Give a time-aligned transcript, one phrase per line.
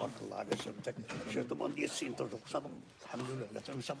[0.00, 0.94] بارك الله على سمتك
[1.34, 2.14] شفت ماضي السين
[2.48, 2.70] صبر
[3.04, 4.00] الحمد لله لا تعمل صبر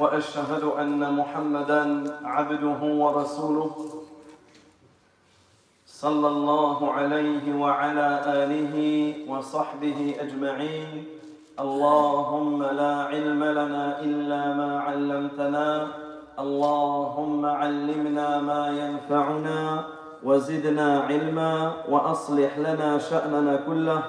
[0.00, 1.82] وأشهد أن محمدا
[2.24, 3.70] عبده ورسوله
[5.86, 8.74] صلى الله عليه وعلى آله
[9.28, 11.04] وصحبه أجمعين.
[11.60, 15.88] اللهم لا علم لنا إلا ما علمتنا.
[16.38, 19.84] اللهم علمنا ما ينفعنا
[20.24, 24.02] وزدنا علما وأصلح لنا شأننا كله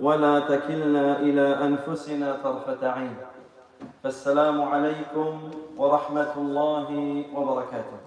[0.00, 3.16] ولا تكلنا إلى أنفسنا طرفة عين.
[4.05, 6.87] السلام عليكم ورحمة الله
[7.35, 7.97] وبركاته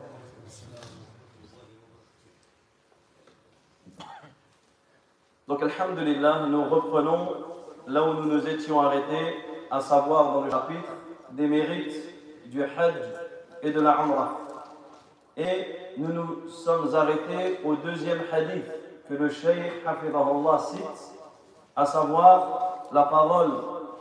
[5.48, 7.28] Donc, Alhamdulillah, nous reprenons
[7.86, 9.36] là où nous nous étions arrêtés,
[9.70, 10.90] à savoir dans le chapitre
[11.30, 11.94] des mérites
[12.46, 12.94] du Hajj
[13.62, 14.40] et de la Umrah.
[15.36, 15.66] Et
[15.98, 18.64] nous nous sommes arrêtés au deuxième hadith
[19.08, 21.14] que le Cheikh Hafidahullah cite,
[21.76, 23.52] à savoir la parole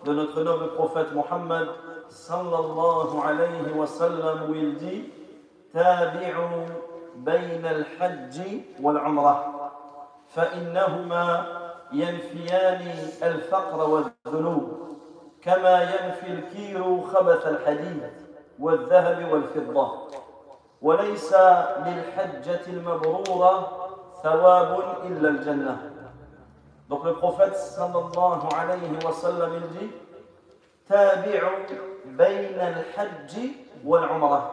[0.05, 1.69] de notre noble prophète Mohammed
[2.09, 5.05] sallallahu alayhi wa sallam où il dit
[7.17, 8.41] بين الحج
[8.83, 9.71] والعمرة
[10.35, 11.47] فإنهما
[11.93, 14.73] ينفيان الفقر والذنوب
[15.43, 18.03] كما ينفي الكير خبث الحديد
[18.59, 19.93] والذهب والفضة
[20.83, 21.35] وليس
[21.87, 23.69] للحجة المبرورة
[24.23, 25.91] ثواب إلا الجنة
[26.91, 29.93] Donc le prophète sallallahu alayhi wa sallam il dit
[30.89, 33.39] Tabi'u bayna al-hajj
[33.85, 34.51] wal-umrah.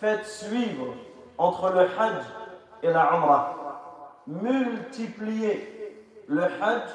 [0.00, 0.94] Faites suivre
[1.38, 2.24] entre le hajj
[2.82, 3.54] et la umrah.
[4.26, 6.90] Multipliez le hajj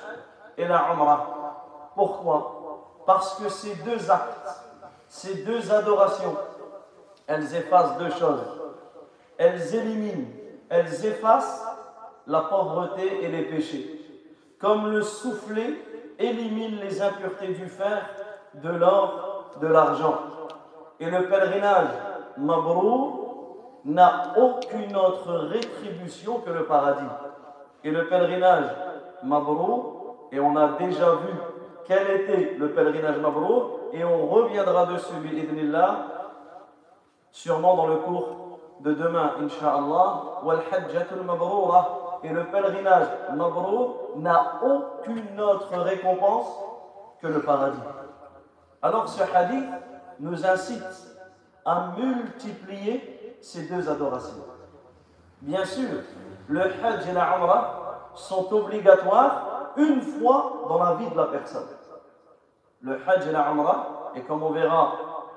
[0.58, 1.92] et la umrah.
[1.96, 3.00] Pourquoi?
[3.06, 4.62] Parce que ces deux actes,
[5.08, 6.36] ces deux adorations,
[7.28, 8.44] elles effacent deux choses.
[9.38, 10.28] Elles éliminent,
[10.68, 11.66] elles effacent
[12.28, 13.99] la pauvreté et les péchés
[14.60, 15.74] comme le soufflet
[16.18, 18.02] élimine les impuretés du fer,
[18.56, 20.16] de l'or, de l'argent.
[21.00, 21.90] Et le pèlerinage
[22.38, 27.02] Mabrour n'a aucune autre rétribution que le paradis.
[27.84, 28.66] Et le pèlerinage
[29.24, 31.34] Mabrour, et on a déjà vu
[31.86, 36.06] quel était le pèlerinage Mabrour, et on reviendra dessus, bi'idnillah,
[37.32, 44.62] sûrement dans le cours de demain, Inch'Allah, wal hajjatul mabroura, et le pèlerinage Mabrour n'a
[44.64, 46.48] aucune autre récompense
[47.22, 47.80] que le paradis.
[48.82, 49.68] Alors ce hadith
[50.20, 50.84] nous incite
[51.66, 54.44] à multiplier ces deux adorations.
[55.42, 55.90] Bien sûr,
[56.48, 61.68] le Hajj et la Umrah sont obligatoires une fois dans la vie de la personne.
[62.82, 64.94] Le Hajj et la Umrah, et comme on verra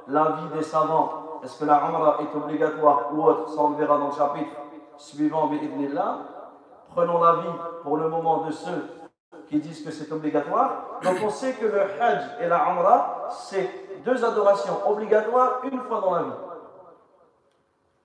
[0.09, 3.99] l'avis des savants, est-ce que la Umrah est obligatoire ou autre, ça on le verra
[3.99, 4.51] dans le chapitre
[4.97, 6.19] suivant, bi'idnillah,
[6.95, 7.49] Prenons l'avis
[7.83, 8.87] pour le moment de ceux
[9.49, 11.01] qui disent que c'est obligatoire.
[11.03, 13.69] Donc on sait que le Hajj et la Umrah, c'est
[14.05, 16.31] deux adorations obligatoires une fois dans la vie.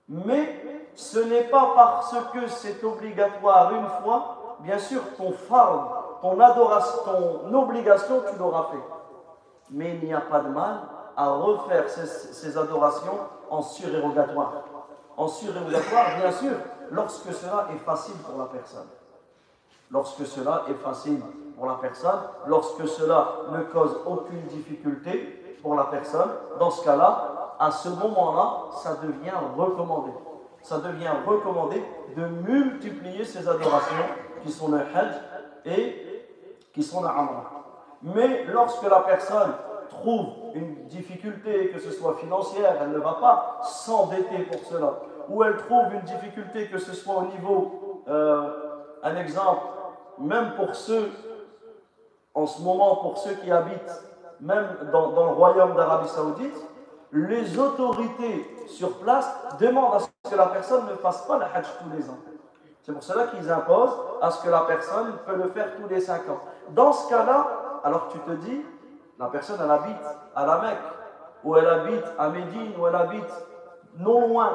[0.10, 6.40] Mais ce n'est pas parce que c'est obligatoire une fois, bien sûr, ton fard, ton
[6.40, 8.84] adoration, ton obligation, tu l'auras fait.
[9.72, 10.80] Mais il n'y a pas de mal
[11.18, 13.20] à refaire ces, ces adorations
[13.50, 14.64] en surérogatoire.
[15.18, 16.56] En surérogatoire, bien sûr,
[16.92, 18.88] lorsque cela est facile pour la personne.
[19.92, 21.22] Lorsque cela est facile
[21.56, 26.30] pour la personne, lorsque cela ne cause aucune difficulté pour la personne,
[26.60, 30.12] dans ce cas-là, à ce moment-là, ça devient recommandé.
[30.62, 31.84] Ça devient recommandé
[32.16, 33.96] de multiplier ces adorations
[34.44, 35.16] qui sont le Hajj
[35.66, 36.34] et
[36.74, 37.52] qui sont la Amra.
[38.04, 39.54] Mais lorsque la personne
[39.90, 44.94] trouve une difficulté, que ce soit financière, elle ne va pas s'endetter pour cela
[45.30, 48.50] où elle trouve une difficulté, que ce soit au niveau, euh,
[49.04, 49.62] un exemple,
[50.20, 51.10] même pour ceux
[52.34, 54.04] en ce moment, pour ceux qui habitent
[54.40, 56.56] même dans, le royaume d'Arabie Saoudite,
[57.12, 59.28] les autorités sur place
[59.60, 62.18] demandent à ce que la personne ne fasse pas le Hajj tous les ans.
[62.84, 66.00] C'est pour cela qu'ils imposent à ce que la personne peut le faire tous les
[66.00, 66.40] cinq ans.
[66.70, 67.48] Dans ce cas-là,
[67.84, 68.62] alors tu te dis,
[69.20, 69.98] la personne elle habite
[70.36, 70.78] à la Mecque,
[71.44, 73.34] ou elle habite à Médine, ou elle habite
[73.98, 74.52] non loin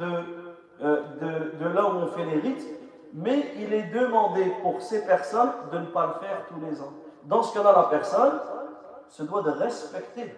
[0.00, 2.66] de, euh, de, là où on fait les rites,
[3.14, 6.92] mais il est demandé pour ces personnes de ne pas le faire tous les ans.
[7.24, 8.40] Dans ce cas-là, la personne
[9.08, 10.34] se doit de respecter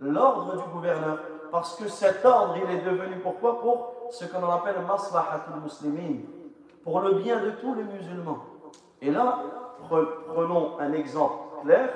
[0.00, 1.18] l'ordre du gouverneur.
[1.50, 3.60] Parce que cet ordre, il est devenu pourquoi?
[3.60, 6.20] Pour ce que l'on appelle maslahatul muslimin,
[6.82, 8.44] pour le bien de tous les musulmans.
[9.00, 9.38] Et là,
[9.88, 11.90] prenons un exemple clair.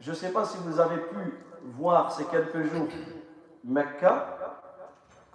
[0.00, 2.88] Je ne sais pas si vous avez pu voir ces quelques jours
[3.64, 4.37] Mecca,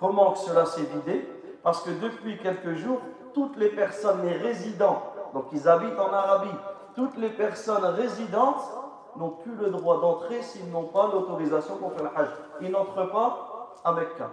[0.03, 1.25] comment cela s'est vidé,
[1.63, 2.99] parce que depuis quelques jours,
[3.33, 5.01] toutes les personnes, les résidents,
[5.33, 6.53] donc ils habitent en Arabie,
[6.93, 8.69] toutes les personnes résidentes
[9.15, 12.29] n'ont plus le droit d'entrer s'ils n'ont pas l'autorisation pour faire le Hajj.
[12.59, 14.29] Ils n'entrent pas à Mecca.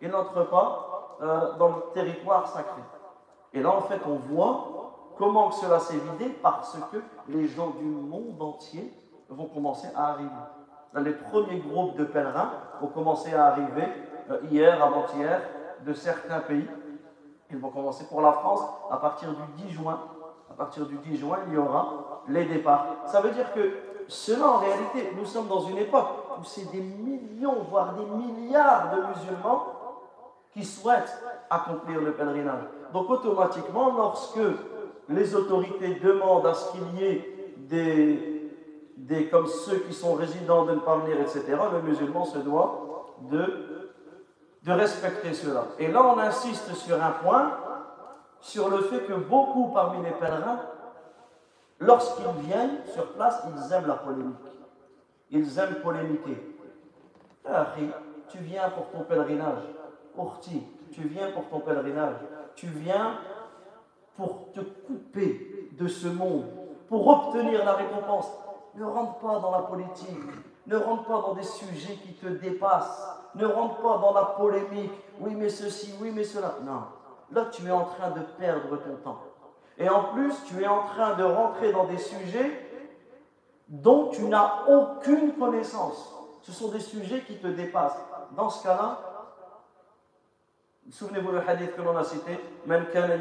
[0.00, 2.80] Ils n'entrent pas euh, dans le territoire sacré.
[3.52, 6.96] Et là, en fait, on voit comment cela s'est vidé parce que
[7.28, 8.90] les gens du monde entier
[9.28, 10.30] vont commencer à arriver.
[10.94, 13.86] les premiers groupes de pèlerins vont commencer à arriver
[14.50, 15.42] hier, avant-hier,
[15.84, 16.66] de certains pays.
[17.50, 18.60] Ils vont commencer pour la France
[18.90, 20.00] à partir du 10 juin.
[20.50, 22.86] À partir du 10 juin, il y aura les départs.
[23.06, 23.72] Ça veut dire que
[24.08, 28.90] cela, en réalité, nous sommes dans une époque où c'est des millions, voire des milliards
[28.94, 29.66] de musulmans
[30.52, 32.64] qui souhaitent accomplir le pèlerinage.
[32.92, 34.40] Donc automatiquement, lorsque
[35.08, 38.50] les autorités demandent à ce qu'il y ait des,
[38.96, 43.06] des, comme ceux qui sont résidents de ne pas venir, etc., le musulman se doit
[43.30, 43.69] de,
[44.62, 45.64] de respecter cela.
[45.78, 47.52] Et là, on insiste sur un point,
[48.40, 50.60] sur le fait que beaucoup parmi les pèlerins
[51.80, 54.36] Lorsqu'ils viennent sur place, ils aiment la polémique.
[55.30, 56.36] Ils aiment polémiquer.
[58.28, 59.62] tu viens pour ton pèlerinage.
[60.16, 62.16] Orti, tu viens pour ton pèlerinage.
[62.54, 63.14] Tu viens
[64.14, 66.44] pour te couper de ce monde,
[66.88, 68.30] pour obtenir la récompense.
[68.74, 70.18] Ne rentre pas dans la politique.
[70.70, 73.04] Ne rentre pas dans des sujets qui te dépassent.
[73.34, 74.92] Ne rentre pas dans la polémique.
[75.18, 76.54] Oui, mais ceci, oui, mais cela.
[76.62, 76.84] Non.
[77.32, 79.20] Là, tu es en train de perdre ton temps.
[79.78, 82.68] Et en plus, tu es en train de rentrer dans des sujets
[83.66, 86.14] dont tu n'as aucune connaissance.
[86.42, 88.00] Ce sont des sujets qui te dépassent.
[88.36, 88.98] Dans ce cas-là,
[90.88, 93.16] souvenez-vous le hadith que l'on a cité Man kana.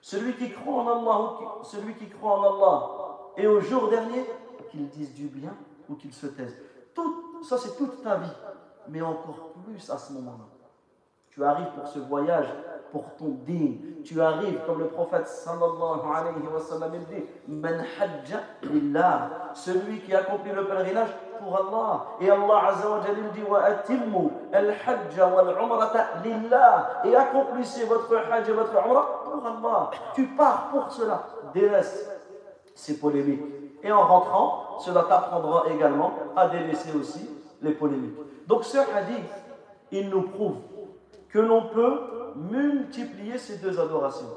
[0.00, 2.88] Celui qui croit en Allah, celui qui croit en Allah
[3.36, 4.24] et au jour dernier,
[4.70, 5.54] qu'il dise du bien
[5.88, 6.56] ou qu'il se taise.
[6.94, 8.32] Tout, ça c'est toute ta vie,
[8.88, 10.44] mais encore plus à ce moment-là.
[11.30, 12.48] Tu arrives pour ce voyage,
[13.18, 13.74] ton din.
[14.04, 18.40] Tu arrives, comme le prophète sallallahu alayhi wa sallam dit, Man hajja.
[19.54, 22.06] Celui qui accomplit le pèlerinage pour Allah.
[22.20, 23.00] Et Allah azza wa
[23.34, 27.02] dit, Wa atimmu al-hajja wal-umrata lillah.
[27.04, 29.90] Et accomplissez votre hajj et votre umrah pour Allah.
[30.14, 31.22] Tu pars pour cela.
[31.54, 32.08] Délaisse
[32.74, 33.42] ces polémiques.
[33.82, 37.28] Et en rentrant, cela t'apprendra également à délaisser aussi
[37.62, 38.16] les polémiques.
[38.46, 39.30] Donc ce hadith,
[39.92, 40.56] il nous prouve
[41.32, 42.00] que l'on peut
[42.36, 44.30] multiplier ces deux adorations.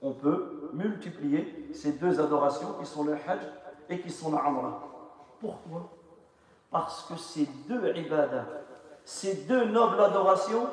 [0.00, 3.40] On peut multiplier ces deux adorations qui sont le Hajj
[3.88, 4.42] et qui sont la.
[5.40, 5.90] Pourquoi?
[6.70, 8.46] Parce que ces deux ibadah,
[9.04, 10.68] ces deux nobles adorations,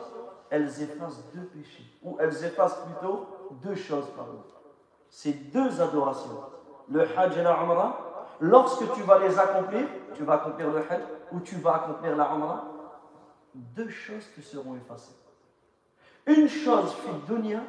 [0.50, 3.28] elles effacent deux péchés, ou elles effacent plutôt
[3.64, 4.44] deux choses, pardon.
[5.10, 6.42] Ces deux adorations,
[6.90, 7.98] le Hajj et la
[8.40, 11.02] lorsque tu vas les accomplir, tu vas accomplir le Hajj
[11.32, 12.30] ou tu vas accomplir la
[13.54, 15.19] deux choses te seront effacées
[16.29, 17.61] Une chose fil dunya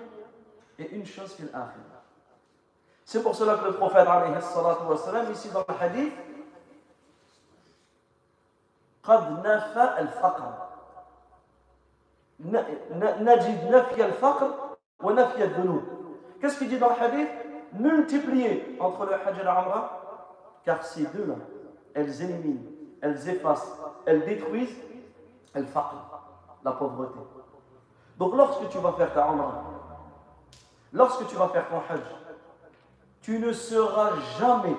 [0.80, 2.04] et une chose fil akhirah.
[3.04, 6.14] C'est pour cela que le prophète alayhi salatu ici dans le hadith,
[9.06, 10.52] قد نفى الفقر
[13.20, 15.84] نجد نفي الفقر ونفي الذنوب
[16.42, 17.30] Qu'est-ce qu'il dit dans le hadith
[17.74, 20.30] Multiplier entre le hajj et la umrah,
[20.64, 21.36] car ces deux-là,
[21.94, 24.78] elles éliminent, elles effacent, elles détruisent
[25.54, 25.96] le faqr,
[26.64, 27.20] la pauvreté.
[28.21, 29.65] Donc lorsque tu vas faire ta Umrah,
[30.93, 32.03] lorsque tu vas faire ton Hajj,
[33.23, 34.77] tu ne seras jamais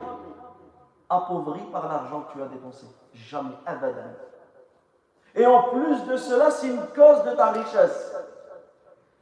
[1.09, 2.85] appauvri par l'argent que tu as dépensé.
[3.15, 3.55] Jamais.
[5.33, 8.15] Et en plus de cela, c'est une cause de ta richesse.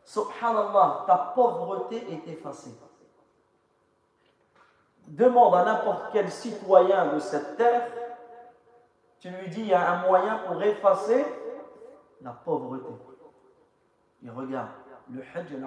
[0.04, 2.78] Subhanallah, ta pauvreté est effacée.
[5.08, 7.88] Demande à n'importe quel citoyen de cette terre,
[9.22, 11.26] tu lui dis il y a un moyen pour effacer
[12.22, 13.09] la pauvreté.
[14.22, 14.70] Il regarde
[15.12, 15.60] le Hajj et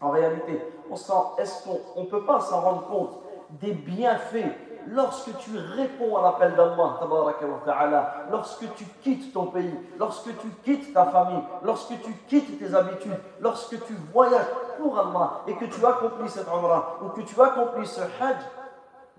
[0.00, 3.18] En réalité, on est-ce qu'on ne peut pas s'en rendre compte
[3.60, 4.54] des bienfaits
[4.88, 11.06] lorsque tu réponds à l'appel d'Allah, lorsque tu quittes ton pays, lorsque tu quittes ta
[11.06, 14.46] famille, lorsque tu quittes tes habitudes, lorsque tu voyages
[14.78, 18.38] pour Allah et que tu accomplis cette umrah ou que tu accomplis ce hajj,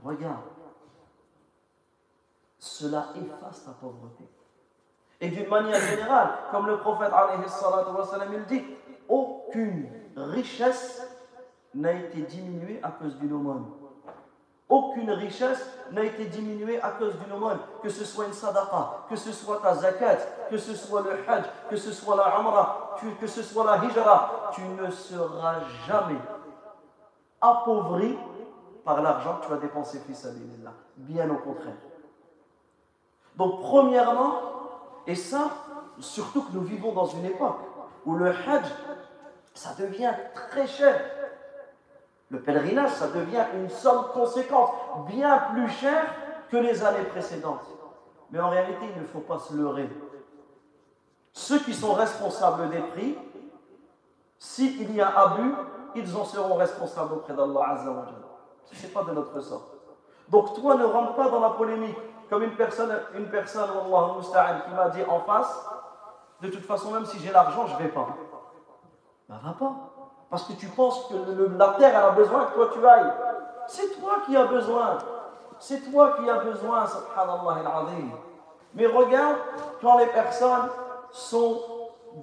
[0.04, 0.38] regarde,
[2.58, 4.30] cela efface ta pauvreté.
[5.22, 7.12] Et d'une manière générale, comme le prophète
[8.32, 8.64] il dit,
[9.08, 11.06] aucune richesse
[11.74, 13.66] n'a été diminuée à cause d'une aumône.
[14.70, 19.16] Aucune richesse n'a été diminuée à cause d'une aumône, que ce soit une sadaqa, que
[19.16, 20.18] ce soit ta zakat,
[20.50, 24.52] que ce soit le hajj, que ce soit la umrah, que ce soit la hijra.
[24.54, 25.56] Tu ne seras
[25.88, 26.20] jamais
[27.42, 28.18] appauvri
[28.86, 30.28] par l'argent que tu as dépensé, fils
[30.98, 31.78] Bien au contraire.
[33.36, 34.59] Donc, premièrement,
[35.10, 35.50] et ça,
[36.00, 37.62] surtout que nous vivons dans une époque
[38.06, 38.68] où le hajj,
[39.56, 41.02] ça devient très cher.
[42.30, 44.72] Le pèlerinage, ça devient une somme conséquente,
[45.08, 46.14] bien plus chère
[46.52, 47.66] que les années précédentes.
[48.30, 49.90] Mais en réalité, il ne faut pas se leurrer.
[51.34, 53.18] Ceux qui sont responsables des prix,
[54.38, 55.56] s'il y a abus,
[55.96, 58.14] ils en seront responsables auprès d'Allah Azzawajal.
[58.72, 59.72] Ce n'est pas de notre sort.
[60.30, 61.98] Donc toi, ne rentre pas dans la polémique.
[62.30, 65.66] Comme une personne, une personne qui m'a dit en face,
[66.42, 68.08] de toute façon, même si j'ai l'argent, je ne vais pas.
[69.28, 69.76] Ben, va pas.
[70.30, 73.14] Parce que tu penses que la terre a besoin que toi tu ailles.
[73.68, 74.98] C'est toi qui as besoin.
[75.58, 77.58] C'est toi qui as besoin, subhanallah.
[78.76, 79.38] Mais regarde
[79.82, 80.70] quand les personnes
[81.12, 81.60] sont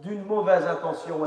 [0.02, 1.22] d'une mauvaise intention,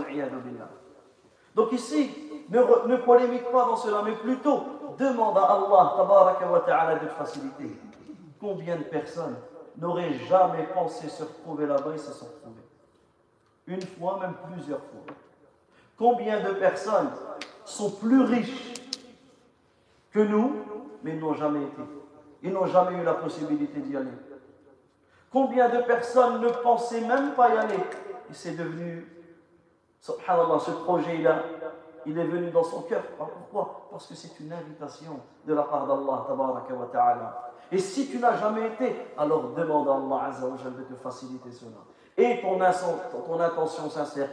[1.55, 4.63] Donc ici, ne, ne polémique pas dans cela, mais plutôt
[4.97, 7.88] demande à Allah wa ta'ala de faciliter.
[8.39, 9.35] Combien de personnes
[9.77, 12.63] n'auraient jamais pensé se retrouver là-bas et se sont retrouvées?
[13.67, 15.13] Une fois, même plusieurs fois.
[15.97, 17.11] Combien de personnes
[17.65, 18.73] sont plus riches
[20.11, 20.55] que nous,
[21.03, 21.81] mais n'ont jamais été?
[22.41, 24.09] Ils n'ont jamais eu la possibilité d'y aller.
[25.31, 27.75] Combien de personnes ne pensaient même pas y aller?
[28.29, 29.05] Et c'est devenu,
[29.99, 31.43] subhanallah, ce projet-là,
[32.05, 33.03] il est venu dans son cœur.
[33.17, 33.87] Pourquoi?
[33.91, 36.25] Parce que c'est une invitation de la part d'Allah,
[36.91, 37.48] ta'ala.
[37.71, 40.31] Et si tu n'as jamais été, alors demande à Allah
[40.77, 41.77] de te faciliter cela
[42.19, 42.59] et ton,
[43.25, 44.27] ton intention sincère.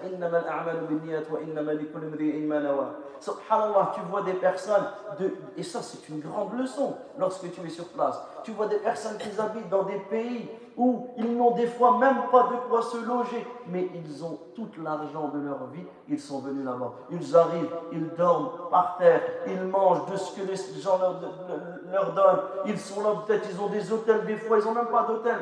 [3.19, 4.85] Subhanallah, tu vois des personnes,
[5.19, 8.21] de, et ça c'est une grande leçon lorsque tu es sur place.
[8.43, 12.25] Tu vois des personnes qui habitent dans des pays où ils n'ont des fois même
[12.31, 16.41] pas de quoi se loger, mais ils ont tout l'argent de leur vie, ils sont
[16.41, 16.93] venus là-bas.
[17.11, 21.76] Ils arrivent, ils dorment par terre, ils mangent de ce que les gens leur, leur
[21.87, 22.41] donnent.
[22.67, 25.39] Ils sont là, peut-être ils ont des hôtels, des fois ils n'ont même pas d'hôtel.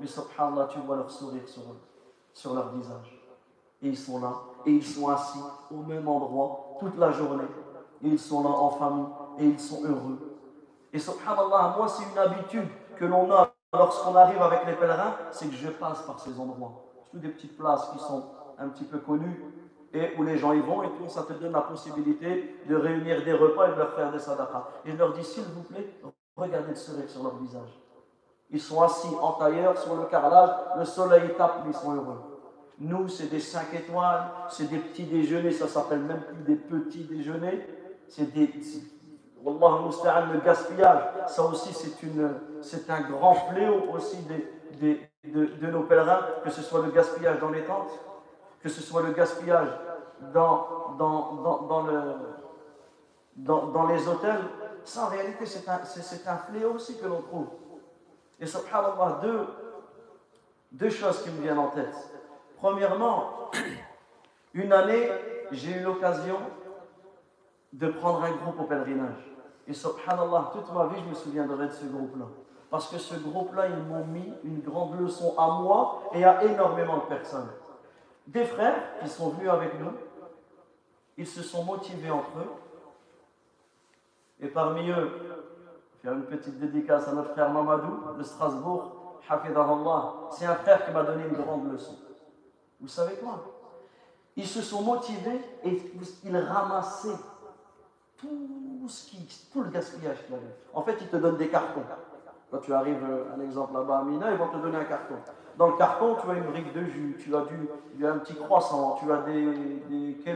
[0.00, 1.62] Mais subhanallah, tu vois leur sourire sur
[2.32, 3.20] sur leur visage.
[3.82, 4.32] Et ils sont là,
[4.66, 5.40] et ils sont assis
[5.70, 7.48] au même endroit toute la journée.
[8.02, 9.06] Et ils sont là en famille,
[9.38, 10.36] et ils sont heureux.
[10.92, 15.48] Et subhanallah, moi c'est une habitude que l'on a lorsqu'on arrive avec les pèlerins, c'est
[15.48, 16.84] que je passe par ces endroits.
[17.10, 18.24] Toutes des petites places qui sont
[18.58, 21.52] un petit peu connues et où les gens y vont et tout, ça te donne
[21.52, 24.68] la possibilité de réunir des repas et de leur faire des sadaqas.
[24.84, 25.88] Et je leur dis, s'il vous plaît,
[26.36, 27.80] regardez le sourire sur leur visage.
[28.50, 32.18] Ils sont assis en tailleur sur le carrelage, le soleil tape, mais ils sont heureux.
[32.80, 37.04] Nous, c'est des 5 étoiles, c'est des petits déjeuners, ça s'appelle même plus des petits
[37.04, 37.66] déjeuners.
[38.08, 38.50] C'est des.
[39.42, 41.72] Wallah le gaspillage, ça aussi
[42.60, 44.16] c'est un grand fléau aussi
[44.80, 47.90] des, de, de, nos pèlerins, que ce soit le gaspillage dans les tentes,
[48.62, 49.68] que ce soit le gaspillage
[50.32, 52.02] dans, dans, dans, dans le,
[53.36, 54.40] dans, les hôtels.
[54.84, 55.80] Ça en réalité c'est un,
[56.26, 57.46] un fléau aussi que l'on trouve.
[58.40, 59.46] Et subhanallah, deux,
[60.72, 61.94] deux choses qui me viennent en tête.
[62.58, 63.50] Premièrement,
[64.54, 65.08] une année,
[65.52, 66.38] j'ai eu l'occasion
[67.72, 69.36] de prendre un groupe au pèlerinage.
[69.66, 72.26] Et subhanallah, toute ma vie, je me souviendrai de ce groupe-là.
[72.70, 76.98] Parce que ce groupe-là, ils m'ont mis une grande leçon à moi et à énormément
[76.98, 77.48] de personnes.
[78.28, 79.90] Des frères qui sont venus avec nous,
[81.16, 82.52] ils se sont motivés entre eux.
[84.40, 85.10] Et parmi eux,
[86.02, 89.20] faire une petite dédicace à notre frère Mamadou de Strasbourg,
[90.30, 91.96] c'est un frère qui m'a donné une grande leçon.
[92.80, 93.42] Vous savez quoi?
[94.36, 95.82] Ils se sont motivés et
[96.24, 97.16] ils ramassaient
[98.18, 100.54] tout, ce qui, le gaspillage qu'il y avait.
[100.74, 101.82] En fait, ils te donnent des cartons.
[102.50, 105.16] Quand tu arrives, euh, un exemple là-bas à Mina, ils vont te donner un carton.
[105.58, 108.18] Dans le carton, tu as une brique de jus, tu as, du, tu as un
[108.18, 109.44] petit croissant, tu as des,
[109.90, 110.30] des tu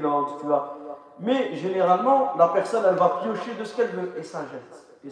[0.52, 0.74] as...
[1.20, 4.86] Mais généralement, la personne, elle va piocher de ce qu'elle veut et ça jette.
[5.04, 5.10] Et.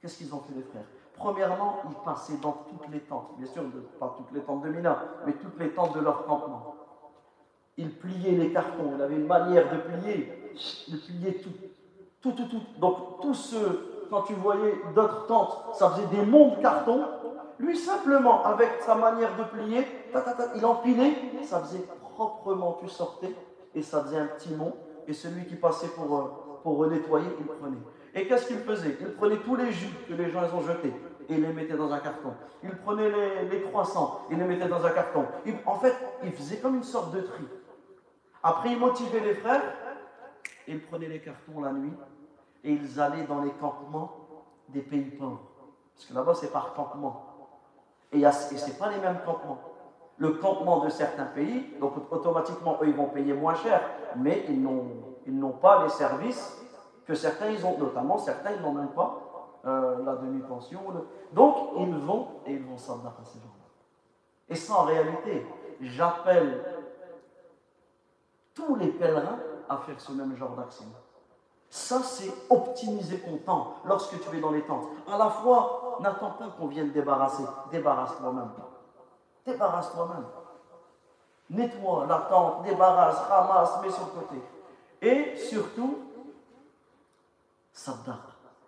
[0.00, 0.84] Qu'est-ce qu'ils ont fait les frères?
[1.16, 3.62] Premièrement, ils passaient dans toutes les tentes, bien sûr,
[3.98, 6.76] pas toutes les tentes de Mina, mais toutes les tentes de leur campement.
[7.76, 10.52] Ils pliaient les cartons, ils avaient une manière de plier.
[10.88, 11.50] de plier tout.
[12.20, 12.62] Tout, tout, tout.
[12.78, 17.04] Donc, tous ceux, quand tu voyais d'autres tentes, ça faisait des monts de carton.
[17.62, 19.86] Lui, simplement, avec sa manière de plier,
[20.56, 21.14] il empilait,
[21.44, 23.32] ça faisait proprement, tu sortais,
[23.72, 24.50] et ça faisait un petit.
[25.06, 27.78] Et celui qui passait pour, euh, pour nettoyer, il prenait.
[28.14, 28.98] Et qu'est-ce qu'il faisait?
[29.00, 30.92] Il prenait tous les jus que les gens ont jetés
[31.28, 32.34] et il les mettait dans un carton.
[32.64, 33.10] Il prenait
[33.48, 35.24] les, croissants et les mettait dans un carton.
[35.64, 37.44] en fait, il faisait comme une sorte de tri.
[38.42, 39.62] Après, il motivait les frères
[40.66, 41.92] et il prenait les cartons la nuit
[42.64, 45.40] et ils allaient dans les campements des pays pauvres.
[45.94, 47.31] Parce que là-bas, c'est par campement.
[48.12, 49.58] Et, ce n'est pas les mêmes campements.
[50.18, 53.80] Le campement de certains pays, donc automatiquement, eux, ils vont payer moins cher,
[54.16, 56.58] mais ils n'ont pas les services
[57.06, 59.18] que certains, ils ont, notamment certains, ils n'ont même pas
[59.64, 60.80] euh, la demi-pension.
[61.32, 63.68] Donc, ils vont et ils vont s'en à ces gens-là.
[64.48, 65.46] Et ça, en réalité,
[65.80, 66.62] j'appelle
[68.54, 69.38] tous les pèlerins
[69.68, 70.86] à faire ce même genre d'action.
[71.70, 74.88] Ça, c'est optimiser ton temps lorsque tu es dans les tentes.
[75.10, 77.44] À la fois, n'attends pas qu'on vienne débarrasser.
[77.70, 78.50] Débarrasse toi-même.
[79.46, 80.26] Débarrasse toi-même.
[81.50, 84.42] Nettoie la tente, débarrasse, ramasse, mets sur le côté.
[85.02, 85.98] Et surtout,
[87.72, 88.18] sabda.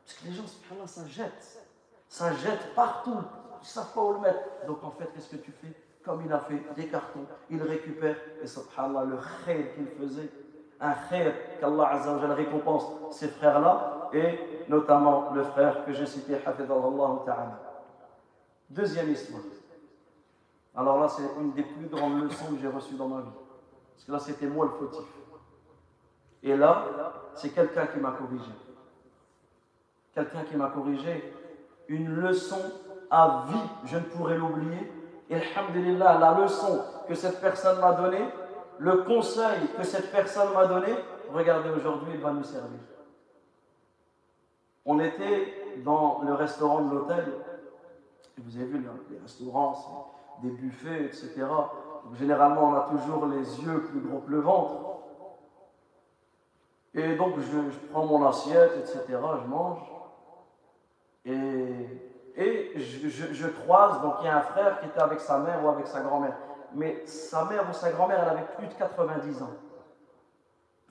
[0.04, 1.64] Parce que les gens, subhanallah, ça jette.
[2.08, 3.16] Ça jette partout.
[3.60, 4.40] Ils ne savent pas où le mettre.
[4.66, 5.72] Donc en fait, qu'est-ce que tu fais?
[6.04, 8.16] Comme il a fait des cartons, il récupère.
[8.42, 10.30] Et subhanallah, le khair qu'il faisait,
[10.80, 17.60] un khair qu'Allah récompense ces frères-là, et notamment le frère que j'ai cité, Ta'ala.
[18.70, 19.42] Deuxième histoire.
[20.76, 23.28] Alors là, c'est une des plus grandes leçons que j'ai reçues dans ma vie.
[23.94, 25.06] Parce que là, c'était moi le fautif.
[26.42, 26.84] Et là,
[27.34, 28.50] c'est quelqu'un qui m'a corrigé.
[30.14, 31.32] Quelqu'un qui m'a corrigé.
[31.88, 32.60] Une leçon
[33.10, 34.92] à vie, je ne pourrais l'oublier.
[35.30, 38.24] Et alhamdulillah, la leçon que cette personne m'a donnée,
[38.78, 40.94] le conseil que cette personne m'a donné,
[41.32, 42.80] regardez aujourd'hui, il va nous servir.
[44.86, 47.24] On était dans le restaurant de l'hôtel.
[48.38, 51.46] Vous avez vu les restaurants, des buffets, etc.
[52.18, 54.74] généralement, on a toujours les yeux plus gros que le ventre.
[56.94, 59.18] Et donc, je, prends mon assiette, etc.
[59.42, 59.78] Je mange.
[61.24, 62.00] Et,
[62.36, 65.64] et je, je, croise, donc il y a un frère qui était avec sa mère
[65.64, 66.36] ou avec sa grand-mère
[66.74, 69.50] mais sa mère ou sa grand-mère, elle avait plus de 90 ans.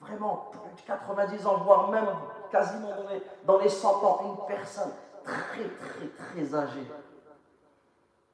[0.00, 2.06] Vraiment, plus de 90 ans, voire même
[2.54, 4.20] quasiment dans les, dans les 100 ans.
[4.24, 4.92] Une personne
[5.24, 6.86] très, très, très âgée.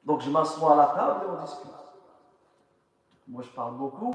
[0.03, 1.71] Donc je m'assois à la table et on discute.
[3.27, 4.13] Moi, je parle beaucoup.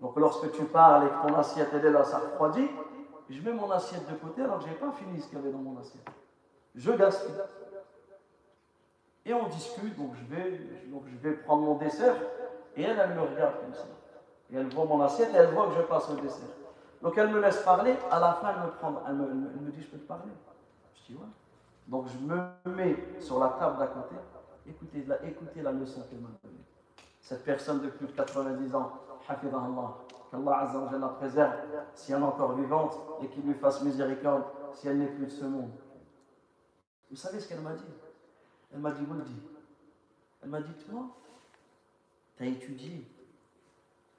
[0.00, 2.68] Donc lorsque tu parles et que ton assiette est là, ça refroidit,
[3.28, 5.40] je mets mon assiette de côté alors que je n'ai pas fini ce qu'il y
[5.40, 6.06] avait dans mon assiette.
[6.74, 7.34] Je gaspille.
[9.24, 12.14] Et on discute, donc je vais, donc je vais prendre mon dessert.
[12.76, 13.86] Et elle, elle me regarde comme ça.
[14.52, 16.65] Et elle voit mon assiette et elle voit que je passe au dessert.
[17.02, 17.94] Donc elle me laisse parler.
[18.10, 20.30] À la fin, elle me, prend, elle me, dit Je peux te parler
[20.94, 21.26] Je dis Ouais.
[21.86, 24.16] Donc je me mets sur la table d'à côté.
[24.68, 26.64] Écoutez la, écoutez la leçon qu'elle m'a donnée.
[27.20, 28.92] Cette personne de plus de 90 ans,
[29.28, 29.98] Allah,
[30.30, 31.54] qu'Allah Azza la préserve
[31.94, 35.30] si elle est encore vivante et qu'il lui fasse miséricorde si elle n'est plus de
[35.30, 35.70] ce monde.
[37.10, 37.84] Vous savez ce qu'elle m'a dit?
[38.72, 39.42] Elle m'a dit dit.
[40.42, 41.08] Elle m'a dit Toi,
[42.36, 43.06] tu as étudié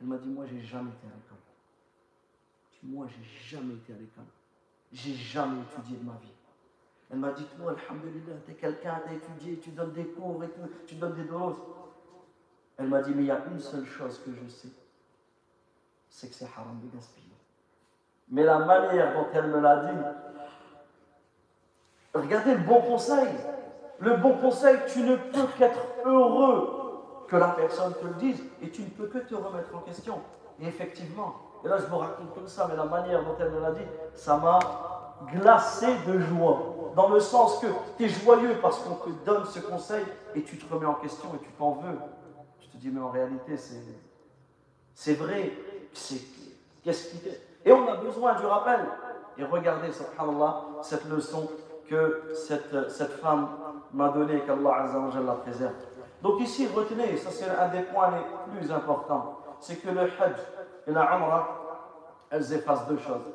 [0.02, 1.38] Elle m'a dit, moi, j'ai jamais été à l'école.
[2.84, 4.26] Moi, j'ai jamais été à l'école.
[4.92, 6.32] J'ai jamais étudié de ma vie.
[7.12, 10.44] Elle m'a dit, toi, Alhamdulillah, tu es quelqu'un, tu as étudié, tu donnes des cours
[10.44, 11.56] et tout, tu donnes des doses.
[12.78, 14.70] Elle m'a dit, mais il y a une seule chose que je sais,
[16.10, 17.28] c'est que c'est haram de gaspiller.
[18.30, 19.98] Mais la manière dont elle me l'a dit,
[22.14, 23.30] regardez le bon conseil.
[24.00, 28.70] Le bon conseil, tu ne peux qu'être heureux que la personne te le dise et
[28.70, 30.22] tu ne peux que te remettre en question.
[30.62, 33.62] Et effectivement, et là je vous raconte comme ça, mais la manière dont elle me
[33.62, 34.60] l'a dit, ça m'a
[35.34, 36.74] glacé de joie.
[36.96, 37.68] Dans le sens que
[37.98, 40.04] tu es joyeux parce qu'on te donne ce conseil
[40.36, 41.98] et tu te remets en question et tu t'en veux.
[42.60, 43.56] Je te dis, mais en réalité,
[44.96, 45.52] c'est, vrai.
[45.94, 46.22] C'est,
[46.84, 47.16] qu'est-ce
[47.66, 48.80] et on a besoin du rappel.
[49.38, 51.50] Et regardez, subhanallah, cette leçon
[51.90, 53.50] que cette, cette femme
[53.94, 55.74] m'a donnée, qu'Allah Azza la préserve.
[56.22, 60.36] Donc ici, retenez, ça c'est un des points les plus importants, c'est que le Hajj
[60.88, 61.48] et la Umrah,
[62.30, 63.26] elles effacent deux choses.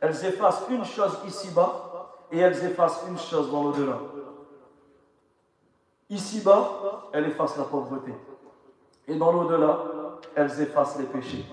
[0.00, 3.98] Elles effacent une chose ici-bas et elles effacent une chose dans l'au-delà.
[6.08, 8.14] Ici-bas, elles effacent la pauvreté.
[9.08, 9.78] Et dans l'au-delà,
[10.34, 11.44] elles effacent les péchés.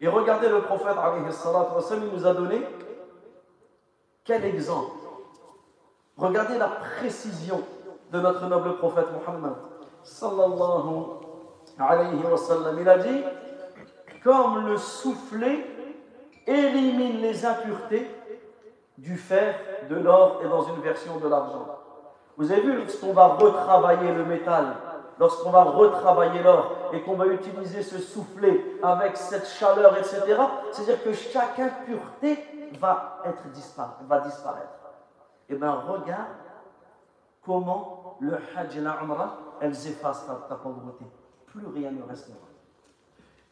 [0.00, 0.96] Et regardez le prophète,
[1.90, 2.66] il nous a donné
[4.24, 4.96] quel exemple.
[6.16, 7.62] Regardez la précision
[8.12, 9.54] de notre noble prophète Muhammad
[10.02, 11.20] sallallahu.
[12.78, 13.24] Il a dit
[14.22, 15.66] comme le soufflet
[16.46, 18.10] élimine les impuretés
[18.98, 19.54] du fer,
[19.88, 21.66] de l'or et dans une version de l'argent.
[22.36, 24.76] Vous avez vu, lorsqu'on va retravailler le métal,
[25.18, 30.20] lorsqu'on va retravailler l'or et qu'on va utiliser ce soufflet avec cette chaleur, etc.,
[30.72, 32.44] c'est-à-dire que chaque impureté
[32.78, 33.42] va, être
[34.06, 34.68] va disparaître.
[35.48, 36.28] Et eh bien, regarde
[37.44, 38.96] comment le Hajj et la
[39.60, 41.04] elles effacent ta, pauvreté.
[41.46, 42.49] Plus rien ne restera.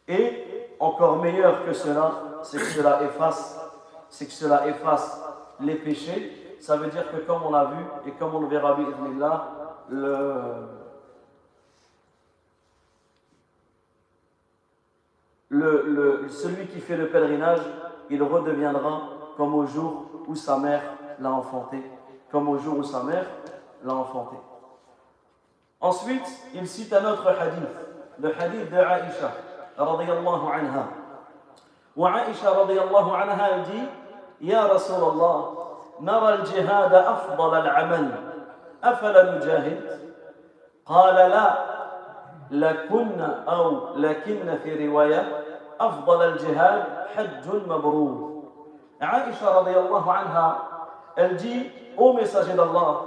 [0.09, 3.61] Et encore meilleur que cela, c'est que cela efface,
[4.09, 5.23] c'est que cela efface
[5.61, 6.57] les péchés.
[6.61, 8.77] Ça veut dire que comme on l'a vu et comme on le verra,
[9.90, 10.62] le,
[15.51, 17.61] le, celui qui fait le pèlerinage,
[18.11, 19.03] il redeviendra
[19.37, 20.83] comme au jour où sa mère
[21.21, 21.83] l'a enfanté,
[22.31, 23.27] comme au jour où sa mère
[23.85, 24.37] l'a enfanté.
[25.81, 27.68] Ensuite, il cite un autre hadith,
[28.18, 29.33] le hadith de Aïcha,
[29.79, 30.87] رضي الله عنها.
[31.97, 33.83] وعائشة رضي الله عنها دي
[34.41, 35.55] يا رسول الله
[36.01, 38.11] نرى الجهاد أفضل العمل
[38.85, 39.99] أفلا نجاهد؟
[40.87, 41.55] قال لا
[42.51, 45.43] لكن أو لكن في رواية
[45.81, 46.85] أفضل الجهاد
[47.17, 48.43] حج مبرور.
[49.03, 50.59] عائشة رضي الله عنها
[51.19, 53.01] الجي أو مساجد الله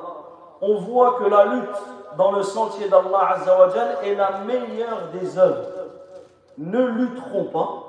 [0.64, 1.82] On voit que la lutte
[2.18, 5.66] dans le sentier d'Allah Azzawajal est la meilleure des œuvres.
[6.58, 7.88] Ne lutteront pas.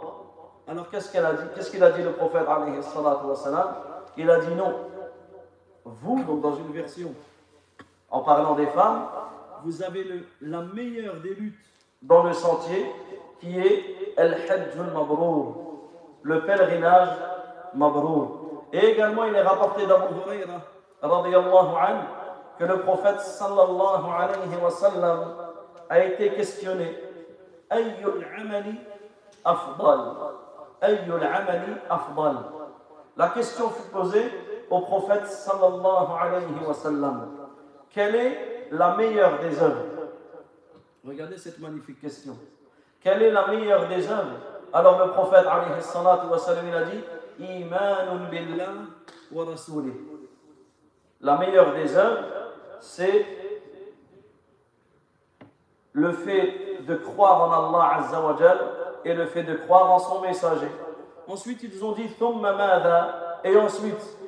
[0.68, 1.44] Alors qu'est-ce qu'elle a dit?
[1.54, 2.46] Qu'est-ce qu'il a dit le prophète
[4.16, 4.74] il a dit non.
[5.84, 7.12] Vous donc dans une version
[8.10, 9.06] en parlant des femmes
[9.64, 11.54] vous avez le, la meilleure des luttes.
[12.02, 12.92] dans le sentier
[13.40, 14.16] qui est
[14.92, 15.88] Mabrour,
[16.22, 17.08] le pèlerinage
[17.74, 18.64] Mabrour.
[18.72, 20.60] Et également, il est rapporté d'Abu Huraira,
[22.58, 25.34] que le prophète sallallahu alayhi wa sallam
[25.88, 26.96] a été questionné
[27.72, 28.76] Ayyul amali
[29.44, 30.00] afdal.
[30.80, 32.36] Ayyul amali afdal.
[33.16, 34.30] La question fut posée
[34.70, 37.28] au prophète sallallahu alayhi wa sallam.
[37.90, 39.84] Quelle est la meilleure des œuvres?
[41.06, 42.36] Regardez cette magnifique question.
[43.00, 44.36] Quelle est la meilleure des œuvres?
[44.72, 47.00] Alors le prophète alayhi salatu wa sallam, il a dit
[47.38, 48.72] Imanun billah
[49.30, 49.94] wa rasulih.
[51.20, 52.24] La meilleure des œuvres,
[52.80, 53.26] c'est
[55.92, 58.58] le fait de croire en Allah Azza wa Jal
[59.04, 60.70] et le fait de croire en son messager.
[61.28, 62.08] Ensuite, ils ont dit
[63.44, 64.18] et ensuite.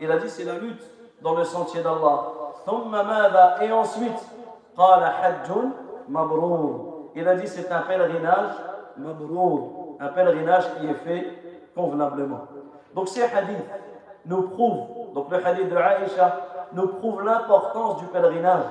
[0.00, 0.82] Il a dit c'est la lutte
[1.22, 2.24] dans le sentier d'Allah.
[3.62, 4.26] Et ensuite.
[7.14, 8.50] Il a dit c'est un pèlerinage
[10.00, 11.26] un pèlerinage qui est fait
[11.74, 12.46] convenablement.
[12.94, 13.64] Donc ces hadiths
[14.26, 16.40] nous prouvent, donc le hadith de Aïcha
[16.72, 18.64] nous prouve l'importance du pèlerinage,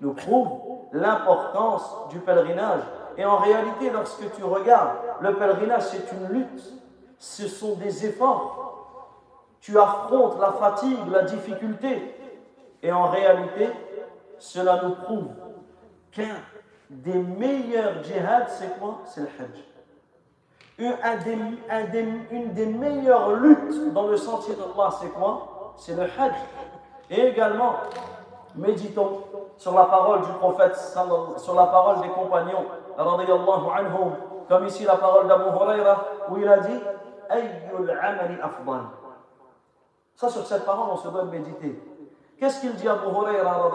[0.00, 0.48] nous prouve
[0.92, 2.82] l'importance du pèlerinage.
[3.16, 6.72] Et en réalité, lorsque tu regardes, le pèlerinage c'est une lutte,
[7.18, 8.60] ce sont des efforts.
[9.60, 12.14] Tu affrontes la fatigue, la difficulté.
[12.82, 13.70] Et en réalité,
[14.38, 15.28] cela nous prouve
[16.12, 16.36] qu'un
[16.90, 19.00] des meilleurs djihad, c'est quoi?
[19.06, 21.24] C'est le hajj.
[22.30, 25.74] une des meilleures luttes dans le sentier d'Allah, c'est quoi?
[25.78, 26.34] C'est le hajj.
[27.10, 27.74] Et également,
[28.54, 29.24] méditons
[29.56, 32.64] sur la parole du prophète, sur la parole des compagnons,
[32.98, 34.12] anhum,
[34.48, 36.80] comme ici la parole d'Abu Huraira, où il a dit.
[40.16, 41.82] Ça, sur cette parole, on se doit méditer.
[42.38, 43.70] Qu'est-ce qu'il dit Abu Huraira,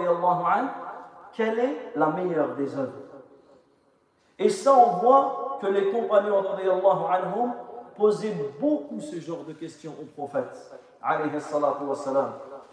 [1.34, 2.94] Quelle est la meilleure des œuvres?
[4.38, 6.44] Et ça, on voit que les compagnons
[7.10, 7.54] anhum
[7.98, 10.80] posaient beaucoup ce genre de questions au prophète.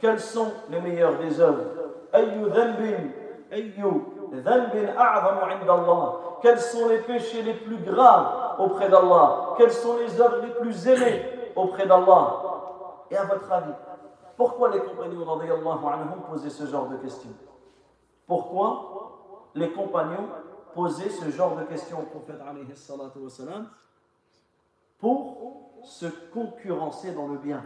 [0.01, 1.65] Quelles sont les meilleures des œuvres
[6.43, 9.55] Quels sont les péchés les plus graves auprès d'Allah?
[9.57, 12.43] Quelles sont les œuvres les plus aimées auprès d'Allah?
[13.11, 13.73] Et à votre avis,
[14.37, 17.31] pourquoi les compagnons anhum posaient ce genre de questions?
[18.27, 20.29] Pourquoi les compagnons
[20.77, 22.41] poser ce genre de questions au prophète
[24.99, 27.65] pour se concurrencer dans le bien.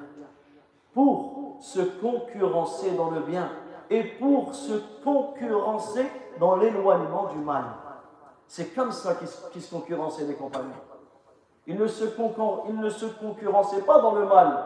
[0.92, 3.48] Pour se concurrencer dans le bien
[3.90, 4.72] et pour se
[5.04, 6.06] concurrencer
[6.38, 7.64] dans l'éloignement du mal.
[8.46, 9.14] C'est comme ça
[9.52, 10.70] qu'ils se concurrençaient les compagnons.
[11.66, 12.04] Ils ne, se
[12.68, 14.64] ils ne se concurrençaient pas dans le mal.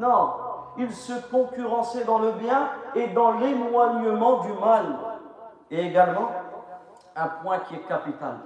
[0.00, 0.34] Non,
[0.78, 4.98] ils se concurrençaient dans le bien et dans l'éloignement du mal.
[5.70, 6.30] Et également,
[7.16, 8.36] un point qui est capital,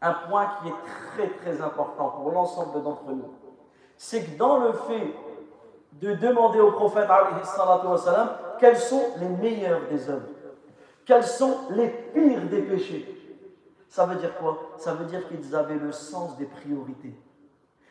[0.00, 0.74] un point qui est
[1.14, 3.30] très très important pour l'ensemble d'entre nous.
[3.96, 5.14] C'est que dans le fait
[6.00, 10.28] de demander au prophète wassalam, quelles sont les meilleures des œuvres,
[11.04, 13.08] quels sont les pires des péchés,
[13.88, 14.72] Ça veut dire quoi?
[14.78, 17.14] Ça veut dire qu'ils avaient le sens des priorités.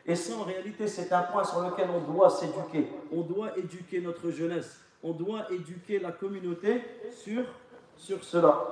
[0.04, 2.88] Et ça, en réalité, c'est un point sur lequel on doit s'éduquer.
[3.12, 4.80] On doit éduquer notre jeunesse.
[5.02, 7.44] On doit éduquer la communauté sur,
[7.96, 8.68] sur cela.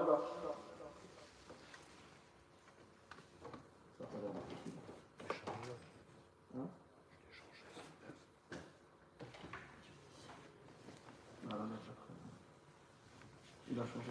[13.73, 14.11] Il a changé.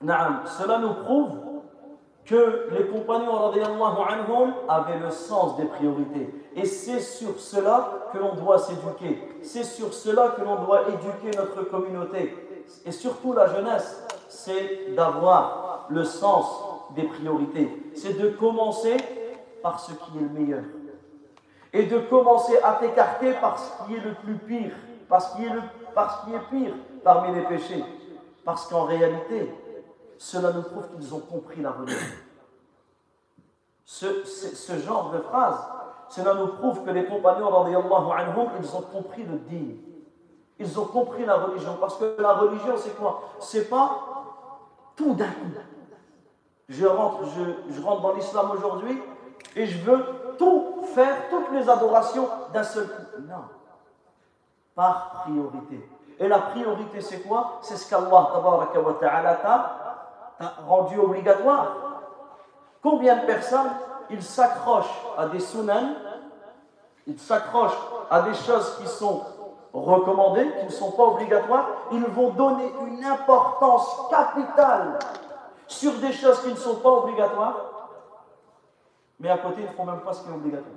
[0.00, 1.36] Cela nous prouve
[2.28, 6.28] que les compagnons anhum, avaient le sens des priorités.
[6.54, 9.22] Et c'est sur cela que l'on doit s'éduquer.
[9.42, 12.36] C'est sur cela que l'on doit éduquer notre communauté.
[12.84, 16.46] Et surtout la jeunesse, c'est d'avoir le sens
[16.94, 17.70] des priorités.
[17.94, 18.96] C'est de commencer
[19.62, 20.64] par ce qui est le meilleur.
[21.72, 24.72] Et de commencer à t'écarter par ce qui est le plus pire,
[25.08, 25.62] parce qu'il est, le,
[25.94, 27.84] parce qui est pire parmi les péchés.
[28.44, 29.50] Parce qu'en réalité,
[30.18, 32.16] cela nous prouve qu'ils ont compris la religion.
[33.84, 35.56] Ce, ce, genre de phrase,
[36.10, 39.76] cela nous prouve que les compagnons, anhum, ils ont compris le din.
[40.58, 41.76] Ils ont compris la religion.
[41.80, 43.22] Parce que la religion, c'est quoi?
[43.38, 44.24] C'est pas
[44.96, 45.46] tout d'un coup.
[46.68, 49.00] Je rentre, je, je rentre dans l'islam aujourd'hui
[49.56, 50.04] et je veux
[50.36, 53.22] tout faire, toutes les adorations d'un seul coup.
[53.26, 53.44] Non.
[54.74, 55.88] Par priorité.
[56.18, 57.58] Et la priorité, c'est quoi?
[57.62, 58.28] C'est ce qu'Allah
[59.42, 59.87] t'a
[60.40, 61.76] rendu obligatoire.
[62.82, 63.70] Combien de personnes,
[64.10, 65.94] ils s'accrochent à des sunan,
[67.06, 67.78] ils s'accrochent
[68.10, 69.22] à des choses qui sont
[69.72, 74.98] recommandées, qui ne sont pas obligatoires, ils vont donner une importance capitale
[75.66, 77.56] sur des choses qui ne sont pas obligatoires,
[79.20, 80.72] mais à côté, ils ne font même pas ce qui est obligatoire.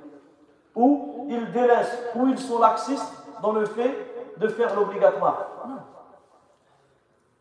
[0.76, 5.48] Ou ils délaissent, ou ils sont laxistes dans le fait de faire l'obligatoire.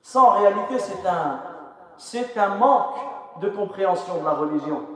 [0.02, 1.40] Ça, en réalité, c'est un,
[2.00, 2.96] c'est un manque
[3.42, 4.86] de compréhension de la religion.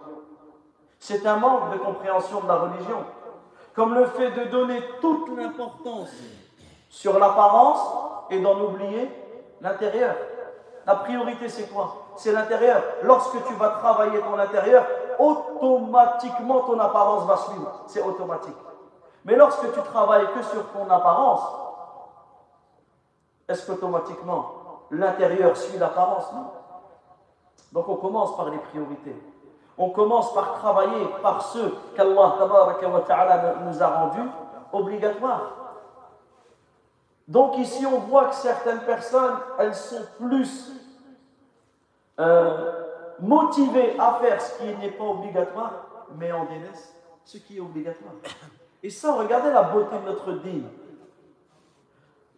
[0.99, 3.05] C'est un manque de compréhension de la religion.
[3.75, 6.09] Comme le fait de donner toute l'importance
[6.89, 7.81] sur l'apparence
[8.31, 9.11] et d'en oublier
[9.61, 10.15] l'intérieur.
[10.87, 11.95] La priorité, c'est quoi?
[12.17, 12.83] C'est l'intérieur.
[13.03, 14.87] Lorsque tu vas travailler ton intérieur,
[15.19, 17.85] automatiquement ton apparence va suivre.
[17.87, 18.57] C'est automatique.
[19.27, 21.43] Mais lorsque tu travailles que sur ton apparence,
[23.47, 24.53] est-ce qu'automatiquement
[24.91, 26.33] l'intérieur suit l'apparence?
[26.33, 26.64] Non.
[27.75, 29.17] Donc on commence par les priorités.
[29.77, 34.31] On commence par travailler par ceux qu'Allah nous a rendus
[34.73, 35.57] obligatoires.
[37.27, 40.71] Donc ici on voit que certaines personnes, elles sont plus
[42.21, 42.85] euh,
[43.19, 45.73] motivées à faire ce qui n'est pas obligatoire,
[46.17, 48.13] mais en délaissent ce qui est obligatoire.
[48.85, 50.69] Et ça, regardez la beauté de notre dîme.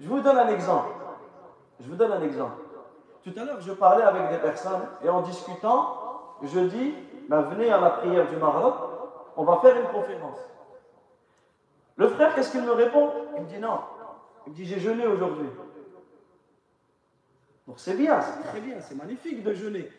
[0.00, 0.90] Je vous donne un exemple.
[1.80, 2.65] Je vous donne un exemple.
[3.26, 6.94] Tout à l'heure, je parlais avec des personnes et en discutant, je dis
[7.28, 8.76] ben, venez à la prière du Maroc,
[9.36, 10.38] on va faire une conférence.
[11.96, 13.10] Le frère, qu'est-ce qu'il me répond?
[13.34, 13.80] Il me dit non.
[14.46, 15.48] Il me dit j'ai jeûné aujourd'hui.
[17.66, 19.90] Donc c'est bien, c'est très bien, c'est magnifique de jeûner.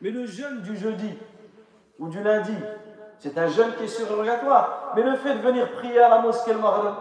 [0.00, 1.12] Mais le jeûne du jeudi
[1.98, 2.56] ou du lundi,
[3.18, 4.94] c'est un jeûne qui est surrogatoire.
[4.96, 6.94] Mais le fait de venir prier à la mosquée le Maroc,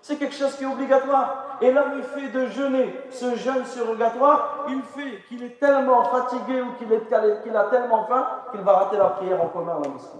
[0.00, 1.49] c'est quelque chose qui est obligatoire.
[1.60, 6.62] Et là, le fait de jeûner, ce jeûne surrogatoire, il fait qu'il est tellement fatigué
[6.62, 10.18] ou qu'il a tellement faim qu'il va rater la prière en commun à la mosquée.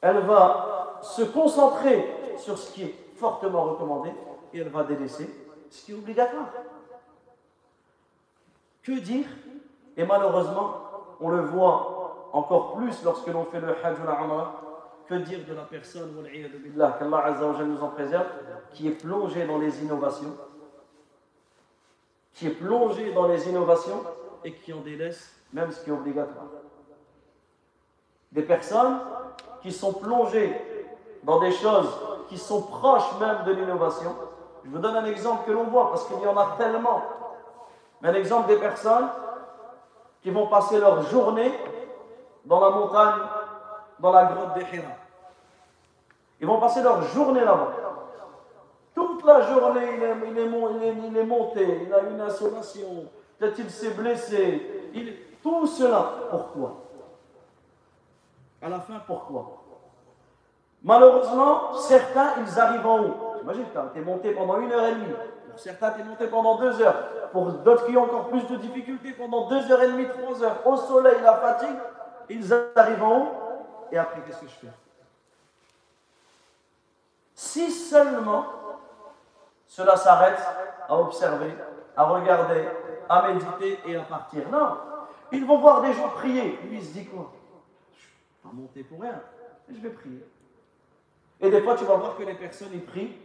[0.00, 4.12] elle va se concentrer sur ce qui est fortement recommandé
[4.52, 5.28] et elle va délaisser
[5.70, 6.48] ce qui est obligatoire.
[8.82, 9.26] Que dire?
[9.96, 10.74] Et malheureusement,
[11.20, 11.95] on le voit
[12.36, 14.52] encore plus lorsque l'on fait le hajj ou la
[15.08, 16.12] que dire de la personne,
[16.98, 18.26] qu'Allah Azza nous en préserve,
[18.72, 20.36] qui est plongé dans les innovations,
[22.34, 24.02] qui est plongé dans les innovations
[24.44, 26.46] et qui en délaisse même ce qui est obligatoire.
[28.32, 28.98] Des personnes
[29.62, 30.54] qui sont plongées
[31.22, 31.88] dans des choses
[32.28, 34.14] qui sont proches même de l'innovation.
[34.64, 37.02] Je vous donne un exemple que l'on voit parce qu'il y en a tellement.
[38.02, 39.08] Mais un exemple des personnes
[40.20, 41.52] qui vont passer leur journée
[42.46, 43.20] dans la montagne,
[43.98, 44.92] dans la grotte des Hira.
[46.40, 47.72] Ils vont passer leur journée là-bas.
[48.94, 53.04] Toute la journée, il est, monté, il a une insolation,
[53.38, 54.90] peut-être il s'est blessé.
[55.42, 56.76] Tout cela, pourquoi?
[58.62, 59.62] À la fin, pourquoi?
[60.82, 63.14] Malheureusement, certains, ils arrivent en haut.
[63.42, 65.14] Imagine, tu es monté pendant une heure et demie.
[65.50, 66.96] Pour certains, tu es monté pendant deux heures.
[67.32, 70.66] Pour d'autres qui ont encore plus de difficultés, pendant deux heures et demie, trois heures,
[70.66, 71.76] au soleil, la fatigue,
[72.28, 73.28] ils arrivent en haut
[73.92, 74.72] et après, qu'est-ce que je fais?
[77.34, 78.46] Si seulement
[79.66, 80.40] cela s'arrête
[80.88, 81.54] à observer,
[81.96, 82.68] à regarder,
[83.08, 84.48] à méditer et à partir.
[84.50, 84.78] Non,
[85.32, 86.58] ils vont voir des gens prier.
[86.64, 87.32] Lui, il se dit quoi?
[87.94, 89.20] Je ne vais pas monter pour rien,
[89.68, 90.26] je vais prier.
[91.40, 93.18] Et des fois, tu vas voir que les personnes, ils prient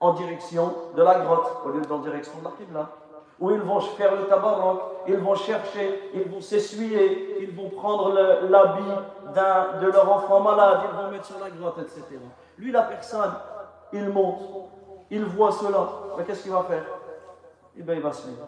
[0.00, 2.88] en direction de la grotte, au lieu d'en direction de la Qibla.
[3.40, 8.12] Où ils vont faire le tabarak, ils vont chercher, ils vont s'essuyer, ils vont prendre
[8.48, 12.02] l'habit de leur enfant malade, ils vont mettre sur la grotte, etc.
[12.58, 13.32] Lui, la personne,
[13.92, 14.40] il monte,
[15.10, 15.88] il voit cela.
[16.16, 16.84] Mais qu'est-ce qu'il va faire?
[17.76, 18.42] Eh bien, il va se lever.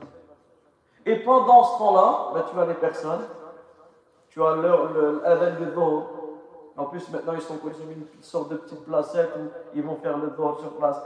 [1.06, 3.24] Et pendant ce temps-là, ben, tu as des personnes,
[4.28, 6.06] tu as l'Aden de dos.
[6.76, 10.18] En plus, maintenant, ils, sont, mis une sorte de petite placette où ils vont faire
[10.18, 11.00] le dos sur place.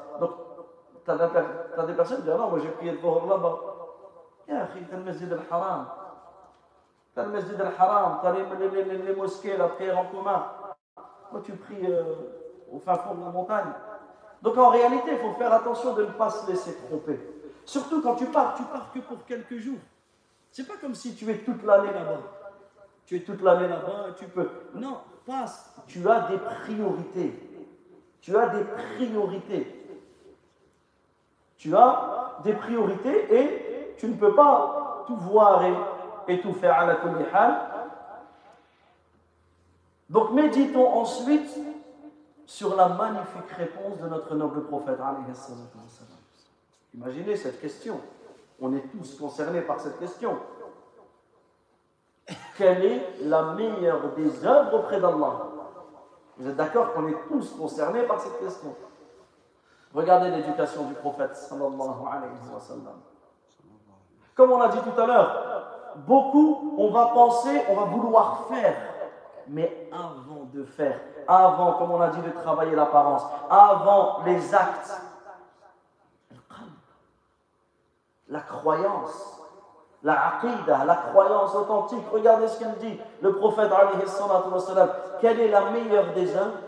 [1.04, 3.58] Tu as, des personnes qui disent Non, moi j'ai prié le dos là-bas.
[4.48, 5.86] Ya, tu as le al-haram.
[7.14, 10.46] Tu as le al-haram, tu as les, les, les, mosquées, la prière en commun.
[11.32, 12.02] Moi, tu pries euh,
[12.72, 13.72] au fin fond de la montagne.
[14.42, 17.18] Donc en réalité, il faut faire attention de ne pas se laisser tromper.
[17.64, 19.78] Surtout quand tu pars, tu pars que pour quelques jours.
[20.50, 22.20] C'est pas comme si tu es toute l'année là-bas.
[23.06, 24.48] Tu es toute l'année là-bas, tu peux.
[24.74, 25.74] Non, passe.
[25.86, 27.66] Tu as des priorités.
[28.20, 29.83] Tu as des priorités.
[31.64, 35.62] Tu as des priorités et tu ne peux pas tout voir
[36.28, 36.98] et, tout faire à la
[40.10, 41.58] Donc méditons ensuite
[42.44, 44.98] sur la magnifique réponse de notre noble prophète.
[46.92, 47.98] Imaginez cette question.
[48.60, 50.36] On est tous concernés par cette question.
[52.58, 55.48] Quelle est la meilleure des œuvres auprès d'Allah?
[56.36, 58.76] Vous êtes d'accord qu'on est tous concernés par cette question?
[59.94, 61.50] Regardez l'éducation du prophète
[64.34, 65.64] Comme on a dit tout à l'heure,
[65.98, 68.74] beaucoup, on va penser, on va vouloir faire,
[69.46, 75.00] mais avant de faire, avant, comme on a dit, de travailler l'apparence, avant les actes,
[78.28, 79.40] la croyance,
[80.02, 82.04] la aqidah, la croyance authentique.
[82.12, 84.48] Regardez ce qu'il dit, le prophète alayhi salatu
[85.20, 86.58] Quelle est la meilleure des œuvres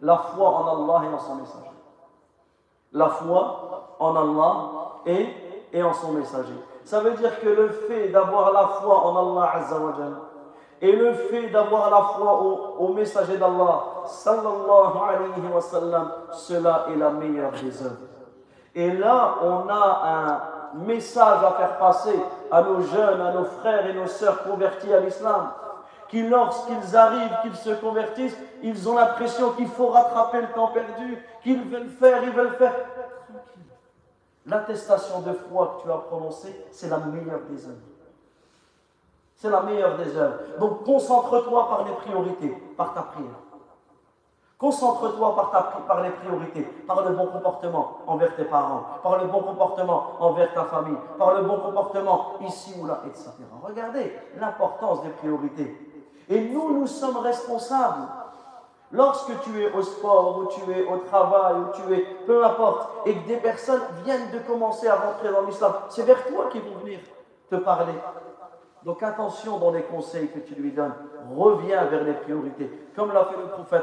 [0.00, 1.70] La foi en Allah et en son messager.
[2.92, 4.54] La foi en Allah
[5.06, 6.54] et, en son messager.
[6.84, 9.52] Ça veut dire que le fait d'avoir la foi en Allah
[10.80, 12.40] et le fait d'avoir la foi
[12.78, 14.04] au, messager d'Allah
[16.32, 17.96] cela est la meilleure des œuvres.
[18.74, 22.18] Et là, on a un message à faire passer
[22.50, 25.50] à nos jeunes, à nos frères et nos sœurs convertis à l'islam,
[26.08, 31.18] qui lorsqu'ils arrivent, qu'ils se convertissent, ils ont l'impression qu'il faut rattraper le temps perdu,
[31.42, 32.74] qu'ils veulent faire, ils veulent faire
[34.46, 37.80] L'attestation de foi que tu as prononcée, c'est la meilleure des œuvres.
[39.34, 40.38] C'est la meilleure des œuvres.
[40.60, 43.30] Donc concentre-toi par les priorités, par ta prière.
[44.58, 49.40] Concentre-toi par, par les priorités, par le bon comportement envers tes parents, par le bon
[49.40, 53.32] comportement envers ta famille, par le bon comportement ici ou là, etc.
[53.62, 55.76] Regardez l'importance des priorités.
[56.28, 58.08] Et nous, nous sommes responsables
[58.92, 62.88] Lorsque tu es au sport, ou tu es au travail, ou tu es, peu importe,
[63.04, 66.62] et que des personnes viennent de commencer à rentrer dans l'islam, c'est vers toi qu'ils
[66.62, 67.00] vont venir
[67.50, 67.94] te parler.
[68.86, 70.94] Donc attention dans les conseils que tu lui donnes.
[71.36, 72.70] Reviens vers les priorités.
[72.94, 73.82] Comme l'a fait le prophète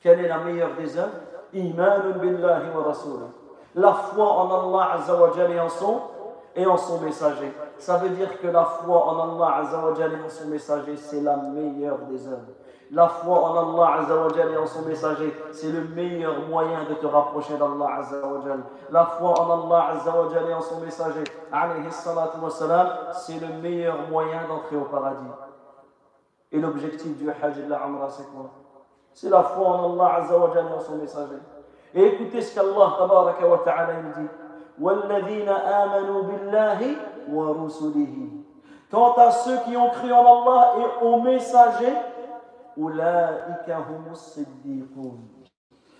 [0.00, 1.10] Quelle est la meilleure des œuvres?
[1.52, 2.94] Billahi wa
[3.74, 4.98] La foi en Allah
[5.50, 6.00] et en son
[6.56, 7.52] et en son messager.
[7.78, 11.98] Ça veut dire que la foi en Allah et en son messager, c'est la meilleure
[12.10, 12.54] des œuvres.
[12.92, 17.06] La foi en Allah Azzawajal et en son messager, c'est le meilleur moyen de te
[17.06, 18.60] rapprocher d'Allah Azzawajal.
[18.90, 21.24] La foi en Allah Azzawajal et en son messager,
[23.12, 25.26] c'est le meilleur moyen d'entrer au paradis.
[26.52, 28.50] Et l'objectif du Hajj de la Umrah, c'est quoi?
[29.12, 31.38] C'est la foi en Allah Azzawajal et en son messager.
[31.92, 32.96] Et écoutez ce qu'Allah
[33.64, 34.28] ta'ala dit.
[34.79, 36.95] وَالَّذِينَ آمَنُوا بِاللَّهِ
[37.29, 38.29] وَرُسُلِهِ
[38.89, 41.93] Quant à ceux qui ont cru en Allah et au messager,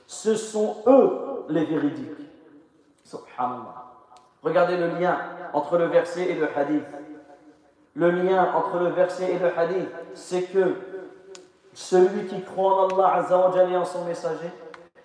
[0.07, 2.09] ce sont eux les véridiques.
[3.03, 3.85] Subhanallah.
[4.43, 5.17] Regardez le lien
[5.53, 6.87] entre le verset et le hadith.
[7.93, 10.75] Le lien entre le verset et le hadith, c'est que
[11.73, 14.51] celui qui croit en Allah et en son messager,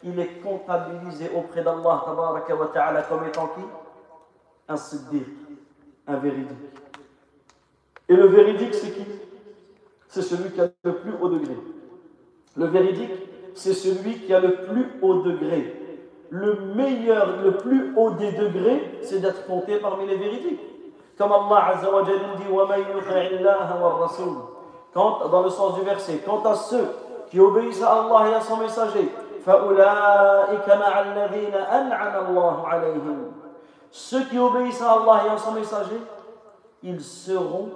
[0.04, 2.04] il est comptabilisé auprès d'Allah
[3.10, 3.62] comme étant qui?
[4.68, 5.28] Un siddiq,
[6.08, 6.58] un véridique.
[8.08, 9.06] Et le véridique, c'est qui?
[10.08, 11.56] C'est celui qui a le plus haut degré.
[12.58, 13.12] Le véridique,
[13.56, 15.78] c'est celui qui a le plus haut degré.
[16.30, 20.62] Le meilleur, le plus haut des degrés, c'est d'être compté parmi les véridiques.
[21.18, 22.12] Comme Allah Azza wa dit,
[24.94, 26.88] dans le sens du verset, quant à ceux
[27.30, 29.10] qui obéissent à Allah et à son messager,
[29.45, 33.33] فَأُولَٰئِكَ مَعَ الَّذِينَ أَنْعَمَ اللَّهُ عَلَيْهِمْ
[33.91, 36.01] Ceux qui obéissent à Allah et à son messager,
[36.83, 37.71] ils seront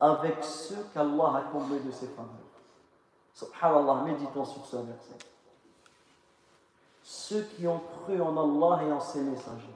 [0.00, 2.30] avec ceux qu'Allah a comblés de ses faveurs.
[3.34, 5.18] Subhanallah, méditons sur ce verset.
[7.02, 9.74] Ceux qui ont cru en Allah et en ses messagers.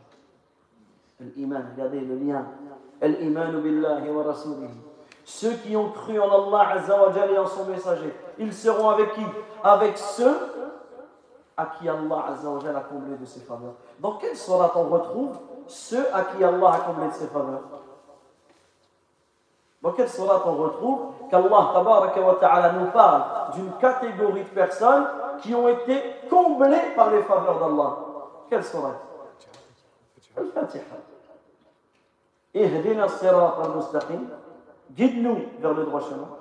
[1.20, 2.46] L'iman, regardez le lien.
[3.00, 4.68] Al-iman billahi wa rasulihi.
[5.24, 8.12] Ceux qui ont cru en Allah Azza wa Jalla et en son messager.
[8.38, 9.22] Ils seront avec qui
[9.62, 10.36] Avec ceux
[11.59, 13.73] à qui Allah Azza wa Jalla a comblé de ses faveurs.
[13.99, 15.37] Dans quelle sourate on retrouve
[15.67, 17.63] ceux à qui Allah a comblé de ses faveurs?
[19.81, 20.99] Dans quelle sourate on retrouve
[21.29, 21.73] qu'Allah
[22.39, 25.07] ta'ala nous parle d'une catégorie de personnes
[25.41, 27.97] qui ont été comblées par les faveurs d'Allah?
[28.49, 28.99] Quelle sourate
[30.37, 30.83] Al-Fatiha.
[33.63, 34.27] Al-mustaqim.
[34.91, 36.38] Guide-nous vers le droit chemin.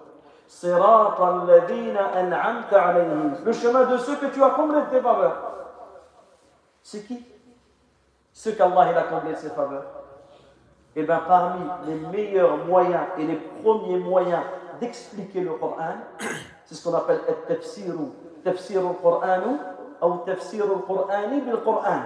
[3.45, 5.37] Le chemin de ceux que tu as comblés de tes faveurs.
[6.83, 7.23] C'est qui?
[8.33, 9.85] Ceux qu'Allah a comblés de ses faveurs.
[10.97, 14.43] Et bien parmi les meilleurs moyens et les premiers moyens
[14.81, 15.97] d'expliquer le Coran,
[16.65, 17.95] c'est ce qu'on appelle le tafsir
[18.43, 19.43] tafsir al-Qur'an
[20.03, 22.01] ou tafsir al-Qur'ani bil-Qur'an.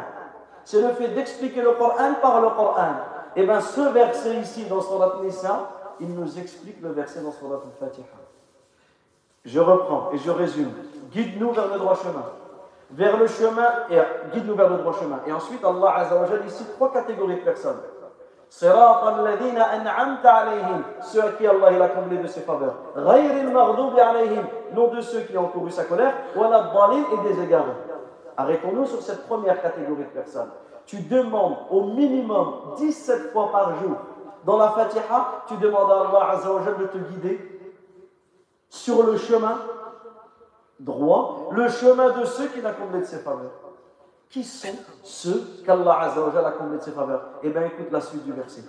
[0.64, 2.94] C'est le fait d'expliquer le Coran par le Coran.
[3.36, 5.70] Et bien ce verset ici dans Surat Nisa,
[6.00, 8.21] il nous explique le verset dans Surat al-Fatiha.
[9.44, 10.70] Je reprends et je résume.
[11.10, 12.24] Guide-nous vers le droit chemin.
[12.92, 13.98] Vers le chemin et
[14.32, 15.20] guide-nous vers le droit chemin.
[15.26, 17.80] Et ensuite, Allah Azzawajal, ici trois catégories de personnes.
[18.50, 19.00] Ceux à
[21.38, 22.74] qui Allah il a comblé de ses faveurs.
[24.74, 26.12] Non de ceux qui ont couru sa colère.
[26.36, 27.72] Et des égarés.
[28.36, 30.50] Arrêtons-nous sur cette première catégorie de personnes.
[30.84, 33.96] Tu demandes au minimum 17 fois par jour.
[34.44, 37.51] Dans la Fatiha, tu demandes à Allah Azzawajal de te guider
[38.72, 39.58] sur le chemin
[40.80, 43.50] droit, le chemin de ceux qu'il a comblé de ses faveurs.
[44.30, 47.22] Qui sont ceux qu'Allah a comblé de ses faveurs?
[47.42, 48.62] Eh bien, écoute la suite du verset.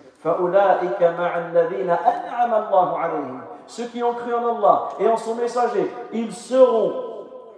[3.66, 6.91] Ceux qui ont cru en Allah et en son messager, ils seront,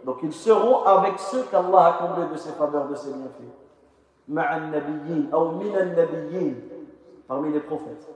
[0.05, 3.55] donc ils seront avec ceux qu'Allah a comblés de ses faveurs, de ses bienfaits.
[7.27, 8.07] Parmi les prophètes.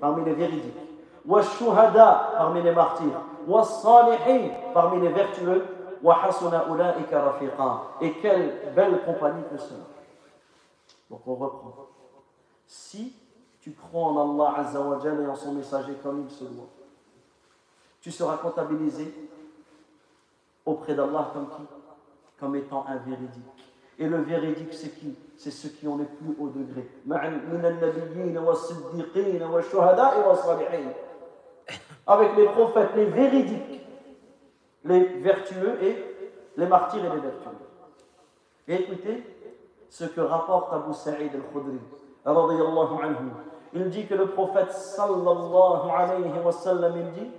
[0.00, 0.87] Parmi les véridiques
[1.28, 5.62] washuhada parmi les martyrs, wassalihin parmi les vertueux,
[6.02, 7.82] wa hasuna ulaika rafiqa.
[8.00, 9.84] Et quelle belle compagnie que cela.
[11.10, 11.74] Donc on reprend.
[12.66, 13.14] Si
[13.60, 16.68] tu crois en Allah Azza wa et en son messager comme il se doit,
[18.00, 19.12] tu seras comptabilisé
[20.64, 21.62] auprès d'Allah comme qui?
[22.38, 23.74] Comme étant un véridique.
[23.98, 25.16] Et le véridique, c'est qui?
[25.36, 26.88] C'est ceux qui ont le plus haut degré.
[32.08, 33.78] Avec les prophètes, les véridiques
[34.84, 36.04] les vertueux et
[36.56, 37.50] les martyrs et les vertueux.
[38.66, 39.24] Et écoutez
[39.88, 41.78] ce que rapporte Abu Sa'id al-Khudri.
[43.74, 47.30] Il dit que le prophète sallallahu alayhi wa sallam, il dit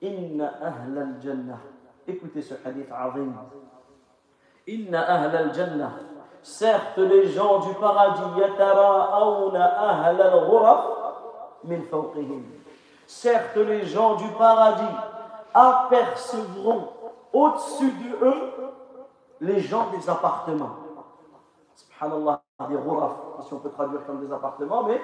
[0.00, 1.58] Inna ahl al-jannah.
[2.06, 3.34] Écoutez ce hadith azim.
[4.66, 5.92] Inna ahl al-jannah.
[6.42, 10.84] Certes, les gens du paradis, yatara'awna ahl al-ghuraf
[11.64, 12.57] min fawqihim.
[13.08, 14.84] Certes, les gens du paradis
[15.54, 16.88] apercevront
[17.32, 18.52] au-dessus de eux
[19.40, 20.76] les gens des appartements.
[21.74, 23.12] Subhanallah, des rouraf,
[23.46, 25.00] si on peut traduire comme des appartements, mais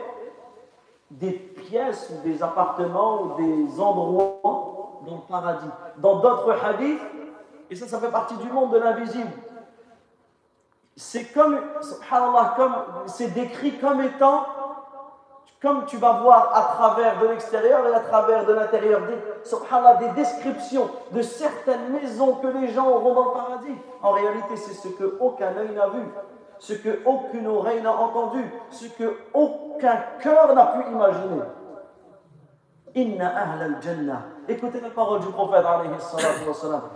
[1.10, 5.70] des pièces ou des appartements ou des endroits dans le paradis.
[5.96, 7.00] Dans d'autres hadiths,
[7.70, 9.32] et ça, ça fait partie du monde de l'invisible.
[10.94, 12.74] C'est comme, subhanallah, comme,
[13.06, 14.44] c'est décrit comme étant
[15.64, 20.12] comme tu vas voir à travers de l'extérieur et à travers de l'intérieur, des, des
[20.12, 23.74] descriptions de certaines maisons que les gens auront dans le paradis.
[24.02, 26.02] En réalité, c'est ce que aucun œil n'a vu,
[26.58, 31.44] ce que aucune oreille n'a entendu, ce que aucun cœur n'a pu imaginer.
[32.94, 34.20] Inna ahl al-jannah.
[34.46, 35.98] Écoutez la parole du prophète alayhi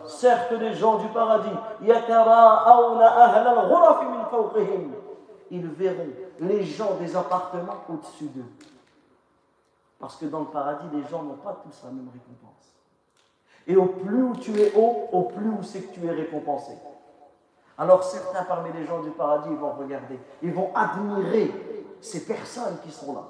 [0.04, 1.48] Certes, les gens du paradis,
[1.80, 4.92] ahl al min fawqihim
[5.50, 8.50] ils verront les gens des appartements au-dessus d'eux.
[9.98, 12.72] Parce que dans le paradis, les gens n'ont pas tous la même récompense.
[13.66, 16.72] Et au plus où tu es haut, au plus où c'est que tu es récompensé.
[17.76, 21.52] Alors certains parmi les gens du paradis vont regarder, ils vont admirer
[22.00, 23.24] ces personnes qui sont là.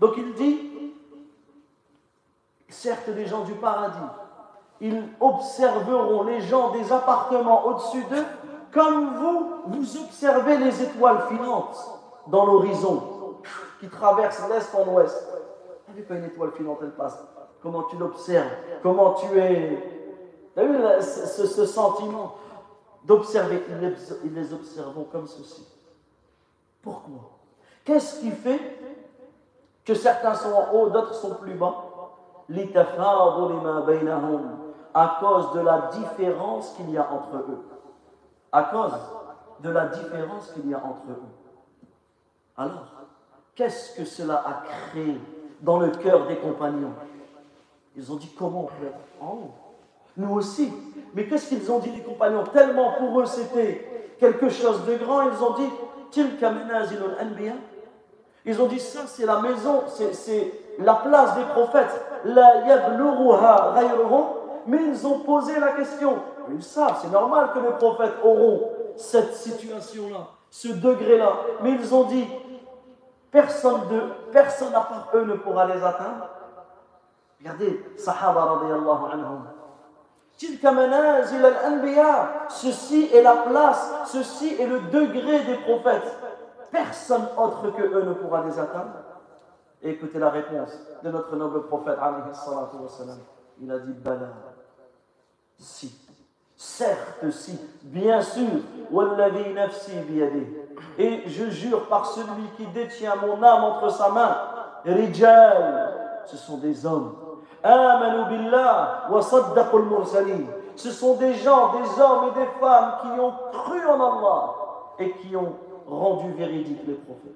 [0.00, 0.94] Donc il dit,
[2.68, 3.98] certes les gens du paradis,
[4.80, 8.24] ils observeront les gens des appartements au-dessus d'eux
[8.72, 11.76] comme vous, vous observez les étoiles filantes
[12.28, 13.36] dans l'horizon
[13.80, 15.28] qui traverse l'est en l'ouest.
[15.86, 17.18] T'as vu une étoile filante elle passe.
[17.62, 18.50] Comment tu l'observes?
[18.82, 20.08] Comment tu es?
[20.54, 22.36] T'as vu ce, ce sentiment
[23.04, 23.64] d'observer?
[24.24, 25.66] Ils les observons comme ceci.
[26.82, 27.30] Pourquoi?
[27.84, 28.60] Qu'est-ce qui fait
[29.84, 31.86] que certains sont en haut, d'autres sont plus bas?
[34.92, 37.64] À cause de la différence qu'il y a entre eux.
[38.52, 38.92] À cause
[39.60, 41.22] de la différence qu'il y a entre eux.
[42.56, 42.86] Alors,
[43.54, 45.16] qu'est-ce que cela a créé
[45.60, 46.94] dans le cœur des compagnons?
[47.96, 49.54] Ils ont dit comment on peut être en haut
[50.16, 50.72] Nous aussi.
[51.14, 52.44] Mais qu'est-ce qu'ils ont dit les compagnons?
[52.44, 55.70] Tellement pour eux c'était quelque chose de grand, ils ont dit
[58.46, 62.04] ils ont dit ça c'est la maison, c'est la place des prophètes.
[62.24, 62.62] La
[64.66, 66.16] mais ils ont posé la question.
[66.50, 71.32] Ils savent, c'est normal que les prophètes auront cette situation-là, ce degré-là.
[71.62, 72.26] Mais ils ont dit,
[73.30, 74.02] personne, de,
[74.32, 76.28] personne à part eux ne pourra les atteindre.
[77.40, 79.44] Regardez, Sahaba radiallahu anhum.
[82.48, 86.16] Ceci est la place, ceci est le degré des prophètes.
[86.70, 88.94] Personne autre que eux ne pourra les atteindre.
[89.82, 91.98] écoutez la réponse de notre noble prophète,
[93.60, 94.28] il a dit Bala.
[95.58, 95.94] Si.
[96.56, 97.58] Certes, si.
[97.82, 98.48] Bien sûr.
[100.98, 104.36] Et je jure par celui qui détient mon âme entre sa main.
[104.86, 106.22] Rijal.
[106.24, 107.19] Ce sont des hommes.
[110.76, 114.54] Ce sont des gens, des hommes et des femmes qui ont cru en Allah
[114.98, 115.54] et qui ont
[115.86, 117.32] rendu véridiques les prophètes.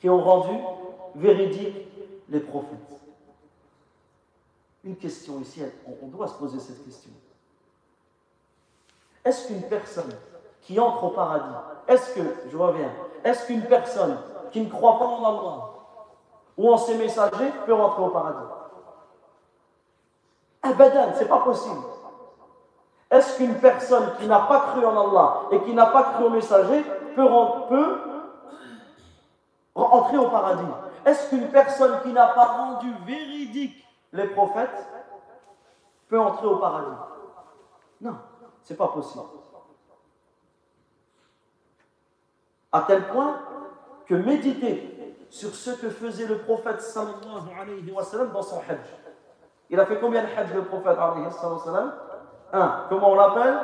[0.00, 0.56] Qui ont rendu
[1.14, 1.88] véridiques
[2.28, 2.78] les prophètes.
[4.84, 5.62] Une question ici,
[6.02, 7.10] on doit se poser cette question.
[9.24, 10.12] Est-ce qu'une personne
[10.62, 11.54] qui entre au paradis,
[11.88, 12.20] est-ce que,
[12.50, 12.90] je reviens,
[13.24, 14.16] est-ce qu'une personne
[14.50, 15.70] qui ne croit pas en Allah
[16.56, 18.61] ou en ses messagers peut rentrer au paradis?
[20.62, 21.80] Abadan, c'est pas possible.
[23.10, 26.30] Est-ce qu'une personne qui n'a pas cru en Allah et qui n'a pas cru aux
[26.30, 26.82] messagers
[27.14, 27.28] peut,
[27.68, 28.00] peut
[29.74, 30.72] entrer au paradis?
[31.04, 34.86] Est-ce qu'une personne qui n'a pas rendu véridique les prophètes
[36.08, 36.96] peut entrer au paradis?
[38.00, 38.16] Non,
[38.62, 39.24] c'est pas possible.
[42.70, 43.40] À tel point
[44.06, 49.01] que méditer sur ce que faisait le prophète sallallahu alayhi wa sallam dans son hajj.
[49.72, 50.98] Il a fait combien de hajj le prophète
[52.52, 53.56] Un, comment on l'appelle?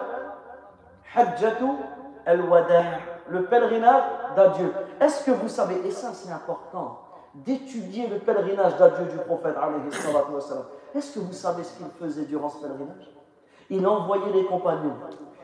[1.14, 1.66] Hajjatu
[2.24, 2.82] al-wada'
[3.28, 4.02] le pèlerinage
[4.34, 4.72] d'adieu.
[5.02, 7.00] Est-ce que vous savez, et ça c'est important,
[7.34, 9.54] d'étudier le pèlerinage d'adieu du prophète
[10.94, 13.10] Est-ce que vous savez ce qu'il faisait durant ce pèlerinage?
[13.68, 14.96] Il envoyait les compagnons.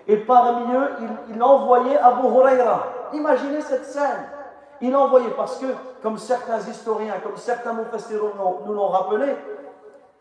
[0.08, 0.88] Et parmi eux,
[1.28, 2.86] il, envoyait Abu Huraira.
[3.12, 4.28] Imaginez cette scène.
[4.80, 5.66] Il envoyait parce que,
[6.02, 9.36] comme certains historiens, comme certains nous l'ont rappelé,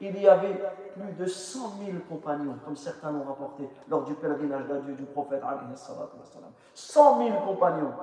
[0.04, 0.60] il y avait
[0.94, 5.42] plus de 100 000 compagnons, comme certains l'ont rapporté lors du pèlerinage d'adieu du prophète.
[6.74, 7.94] 100 000 compagnons.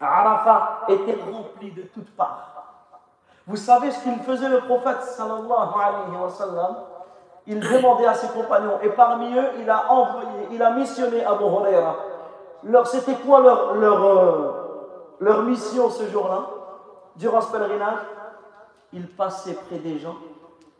[0.00, 2.50] Arafat était rempli de toutes parts.
[3.46, 6.86] Vous savez ce qu'il faisait le prophète sallallahu alayhi wa
[7.46, 11.44] Il demandait à ses compagnons, et parmi eux, il a envoyé, il a missionné Abu
[11.44, 11.96] Huraira.
[12.84, 14.52] C'était quoi leur, euh,
[15.20, 16.46] leur mission ce jour-là,
[17.16, 17.98] durant ce pèlerinage
[18.92, 20.16] Ils passaient près des gens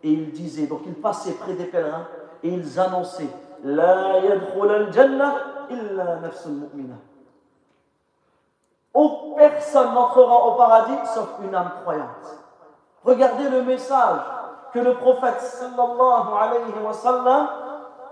[0.04, 2.06] et ils disaient, donc ils passaient près des pèlerins
[2.42, 3.30] et ils annonçaient
[3.64, 5.34] La al-jannah
[5.70, 6.94] illa nafsul mu'mina.
[9.36, 12.38] Personne n'entrera au paradis sauf une âme croyante.
[13.04, 14.20] Regardez le message
[14.72, 17.48] que le prophète sallallahu alayhi wa sallam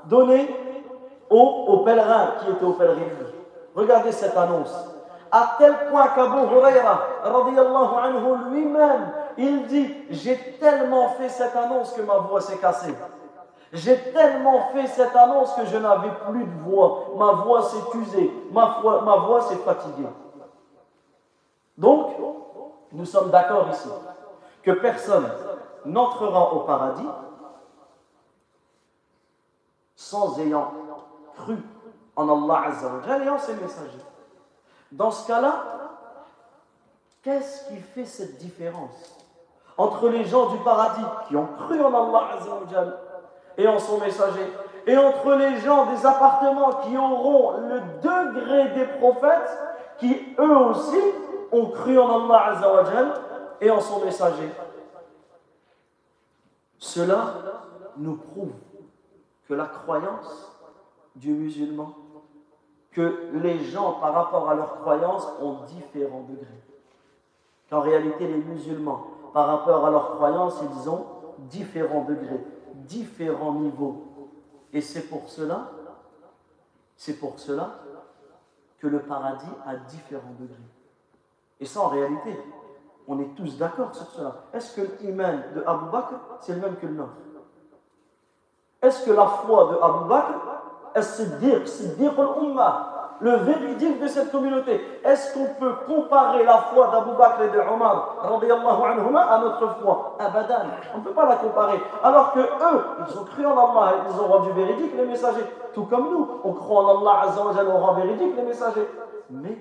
[0.04, 0.48] donnait
[1.30, 3.32] aux, pèlerins qui étaient au pèlerinage.
[3.74, 4.91] Regardez cette annonce.
[5.34, 12.02] À tel point qu'Abu Huraira, anhu, lui-même, il dit J'ai tellement fait cette annonce que
[12.02, 12.94] ma voix s'est cassée.
[13.72, 17.06] J'ai tellement fait cette annonce que je n'avais plus de voix.
[17.16, 18.30] Ma voix s'est usée.
[18.52, 20.08] Ma, voix s'est fatiguée.
[21.78, 22.12] Donc,
[22.92, 23.88] nous sommes d'accord ici
[24.62, 25.26] que personne
[25.86, 27.08] n'entrera au paradis
[29.96, 30.72] sans ayant
[31.34, 31.56] cru
[32.14, 34.04] en Allah Azzawajal et en ses messagers.
[34.92, 35.64] Dans ce cas-là,
[37.22, 39.18] qu'est-ce qui fait cette différence
[39.78, 42.98] entre les gens du paradis qui ont cru en Allah Azzawajal
[43.56, 44.46] et en son messager
[44.86, 49.58] et entre les gens des appartements qui auront le degré des prophètes
[49.98, 51.00] qui eux aussi
[51.52, 53.14] ont cru en Allah Azzawajal
[53.62, 54.50] et en son messager?
[56.78, 57.34] Cela
[57.96, 58.52] nous prouve
[59.48, 60.52] que la croyance
[61.14, 61.94] du musulman,
[62.92, 66.62] que les gens par rapport à leur croyance ont différents degrés.
[67.70, 71.06] Qu'en réalité les musulmans, par rapport à leur croyance, ils ont
[71.38, 74.04] différents degrés, différents niveaux.
[74.72, 75.70] Et c'est pour cela,
[76.96, 77.78] c'est pour cela
[78.78, 80.56] que le paradis a différents degrés.
[81.60, 82.38] Et ça, en réalité,
[83.08, 84.44] on est tous d'accord sur cela.
[84.52, 87.12] Est-ce que l'iman de Abu Bakr, c'est le même que le nôtre?
[88.82, 90.34] Est-ce que la foi de Abu Bakr,
[90.94, 91.24] est-ce
[91.66, 94.80] Siddiq al-Ummah, le véridique de cette communauté.
[95.04, 100.66] Est-ce qu'on peut comparer la foi d'Abu Bakr et de Omar à notre foi Abadan?
[100.94, 101.80] On ne peut pas la comparer.
[102.02, 105.46] Alors que eux, ils ont cru en Allah, ils ont rendu véridique les messagers.
[105.72, 108.88] Tout comme nous, on croit en Allah, Azza wa on rend véridique les messagers.
[109.30, 109.56] Mais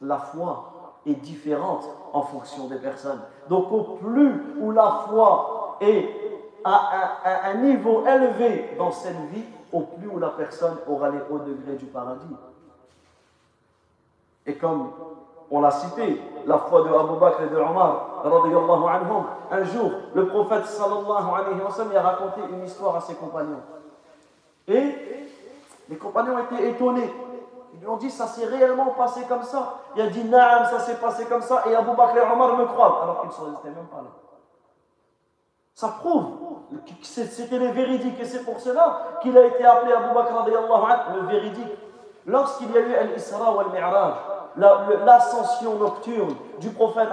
[0.00, 0.72] la foi
[1.06, 1.84] est différente
[2.14, 3.20] en fonction des personnes.
[3.50, 6.27] Donc au plus où la foi est
[6.64, 11.38] à un niveau élevé dans cette vie, au plus où la personne aura les hauts
[11.38, 12.36] degrés du paradis.
[14.46, 14.90] Et comme
[15.50, 18.22] on l'a cité, la foi de Abu Bakr et de Omar,
[19.50, 23.60] un jour, le prophète sallallahu alayhi wa sallam a raconté une histoire à ses compagnons.
[24.66, 24.94] Et
[25.88, 27.12] les compagnons étaient étonnés.
[27.74, 29.74] Ils lui ont dit, ça s'est réellement passé comme ça.
[29.94, 31.64] Il a dit, naam, ça s'est passé comme ça.
[31.68, 34.10] Et Abu Bakr et Omar me croient, alors qu'ils ne étaient même pas là.
[35.78, 36.24] Ça prouve
[36.72, 40.44] que c'était le véridique et c'est pour cela qu'il a été appelé Abu Bakr
[41.14, 41.78] le véridique.
[42.26, 44.14] Lorsqu'il y a eu l'Isra ou al-Mi'raj,
[44.56, 47.06] l'ascension nocturne du prophète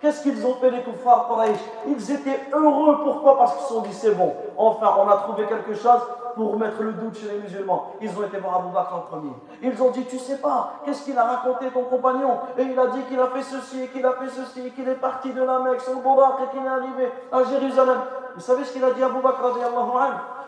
[0.00, 1.58] Qu'est-ce qu'ils ont fait les kuffars Quraysh?
[1.88, 3.36] Ils étaient heureux, pourquoi?
[3.36, 6.02] Parce qu'ils se sont dit c'est bon, enfin on a trouvé quelque chose
[6.34, 7.92] pour mettre le doute chez les musulmans.
[8.00, 9.32] Ils ont été voir Abu Bakr en premier.
[9.62, 12.38] Ils ont dit, tu sais pas, qu'est-ce qu'il a raconté ton compagnon?
[12.58, 14.88] Et il a dit qu'il a fait ceci, et qu'il a fait ceci, et qu'il
[14.88, 17.98] est parti de la Mecque sur le et qu'il est arrivé à Jérusalem.
[18.34, 19.42] Vous savez ce qu'il a dit à Abu Bakr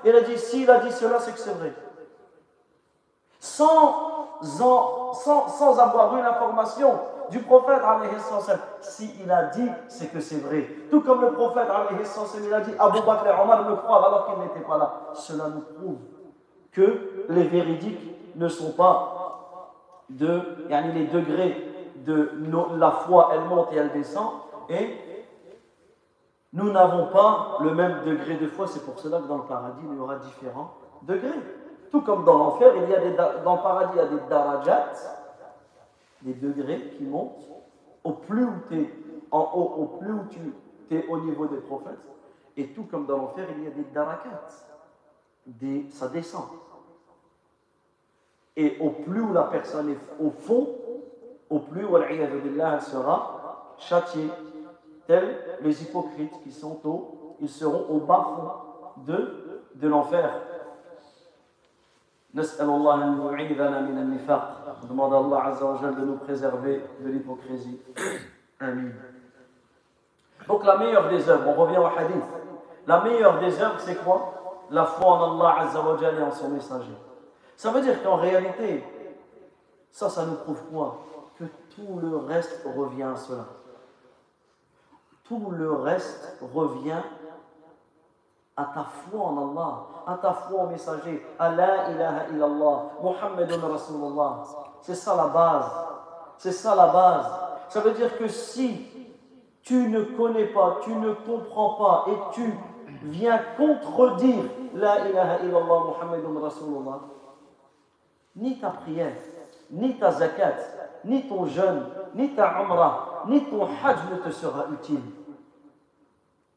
[0.05, 1.73] Il a dit, s'il a dit cela, c'est que c'est vrai.
[3.39, 6.99] Sans, sans, sans avoir eu l'information
[7.31, 7.81] du prophète,
[8.81, 10.69] si il a dit, c'est que c'est vrai.
[10.91, 11.69] Tout comme le prophète,
[12.43, 15.01] il a dit, Abu Bakr et Omar me croient alors qu'il n'était pas là.
[15.15, 15.99] Cela nous prouve
[16.73, 19.15] que les véridiques ne sont pas
[20.11, 22.31] de, les degrés de
[22.77, 24.31] la foi, elle monte et elle descend,
[24.69, 24.99] et
[26.53, 28.67] nous n'avons pas le même degré de foi.
[28.67, 31.31] C'est pour cela que dans le paradis, il y aura différents degrés.
[31.91, 33.13] Tout comme dans l'enfer, il y a des,
[33.45, 34.93] dans le paradis, il y a des darajats,
[36.25, 37.49] des degrés qui montent.
[38.03, 38.91] Au plus où tu es
[39.31, 42.09] en haut, au plus où tu es au niveau des prophètes.
[42.57, 44.43] Et tout comme dans l'enfer, il y a des darakats.
[45.47, 46.45] Des, ça descend.
[48.57, 50.69] Et au plus où la personne est au fond,
[51.51, 52.11] au plus où elle
[52.81, 54.31] sera châtiée.
[55.07, 59.15] Tels les hypocrites qui sont au, ils seront au bas fond
[59.75, 60.41] de l'enfer.
[62.34, 67.10] نسأل الله أن يعيذنا من النفاق demande à Allah Azza wa de nous préserver de
[67.10, 67.80] l'hypocrisie
[68.60, 68.96] Amen
[70.48, 72.24] donc la meilleure des œuvres on revient au hadith
[72.88, 76.50] la meilleure des œuvres c'est quoi la foi en Allah Azza wa et en son
[76.50, 76.96] messager
[77.56, 78.84] ça veut dire qu'en réalité
[79.92, 81.06] ça ça nous prouve quoi
[81.38, 81.46] que
[81.76, 83.46] tout le reste revient à cela
[85.24, 87.02] tout le reste revient
[88.57, 93.69] à ta foi en Allah, à ta foi au messager, à la ilaha illallah, Muhammadun
[93.69, 94.45] Rasulullah.
[94.81, 95.71] C'est ça la base.
[96.39, 97.27] C'est ça la base.
[97.69, 98.87] Ça veut dire que si
[99.63, 102.55] tu ne connais pas, tu ne comprends pas et tu
[103.03, 104.45] viens contredire
[104.75, 107.01] la ilaha illallah, Muhammadun Rasulullah,
[108.37, 109.17] ni ta prière,
[109.71, 110.57] ni ta zakat,
[111.05, 115.01] ni ton jeûne, ni ta umrah, ni ton hajj ne te sera utile.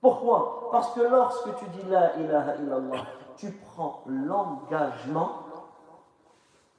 [0.02, 0.70] Pourquoi?
[0.72, 3.04] Parce que lorsque tu dis la ilaha illallah,
[3.36, 5.32] tu prends l'engagement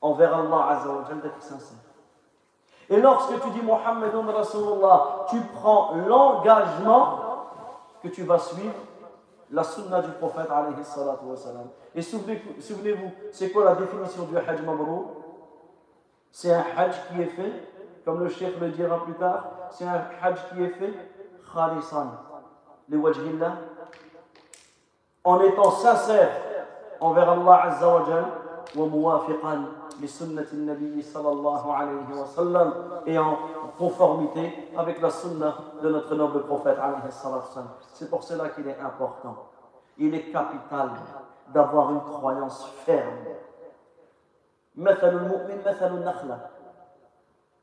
[0.00, 1.78] envers Allah Azzawajal d'être sincère.
[2.88, 7.18] Et lorsque tu dis Muhammadun Rasulullah, tu prends l'engagement
[8.02, 8.74] que tu vas suivre
[9.50, 10.74] la sunna du prophète alayhi
[11.94, 15.06] Et souvenez-vous, c'est quoi la définition du hajj mabrou
[16.30, 17.52] C'est un hajj qui est fait,
[18.04, 20.94] comme le cheikh le dira plus tard, c'est un hajj qui est fait
[21.52, 22.12] khalisan
[22.88, 23.56] liwajhillah,
[25.24, 26.30] en étant sincère
[27.00, 28.24] envers Allah Azza wa Jal,
[31.02, 32.74] sallallahu alayhi wa sallam,
[33.06, 33.38] et en
[33.78, 36.78] conformité avec la sunna de notre noble prophète
[37.10, 37.68] sallam.
[37.94, 39.50] C'est pour cela qu'il est important,
[39.98, 40.90] il est capital
[41.52, 43.24] d'avoir une croyance ferme.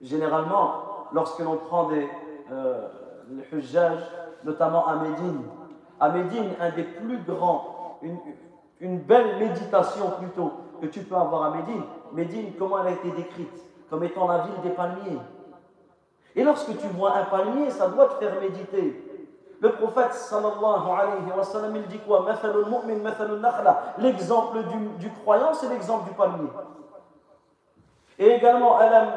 [0.01, 0.73] Généralement,
[1.13, 2.09] lorsque l'on prend des
[2.51, 2.87] euh,
[3.29, 3.43] les
[4.45, 5.41] notamment à Médine.
[5.99, 7.99] À Médine, un des plus grands,
[8.79, 11.83] une, belle méditation plutôt que tu peux avoir à Médine.
[12.13, 13.61] Médine, comment elle a été décrite?
[13.89, 15.19] Comme étant la ville des palmiers.
[16.35, 19.01] Et lorsque tu vois un palmier, ça doit te faire méditer.
[19.61, 22.25] Le prophète sallallahu alayhi wa sallam, il dit quoi?
[23.99, 24.57] L'exemple
[24.99, 26.49] du, croyant, c'est l'exemple du palmier.
[28.19, 29.07] Et également, alam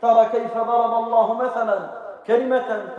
[0.00, 1.90] tara kayfa daraba Allah mathalan
[2.24, 2.94] kalimatan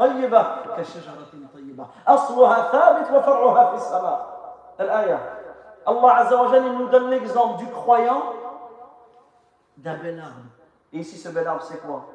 [2.72, 4.26] thabit wa far'uha fi sama.
[4.78, 5.20] Al-aya.
[5.86, 8.34] Allah Azza wa Jalla, il nous donne l'exemple du croyant
[9.78, 10.50] d'un bel arbre.
[10.94, 12.06] Et ici, ce bel arbre, c'est quoi?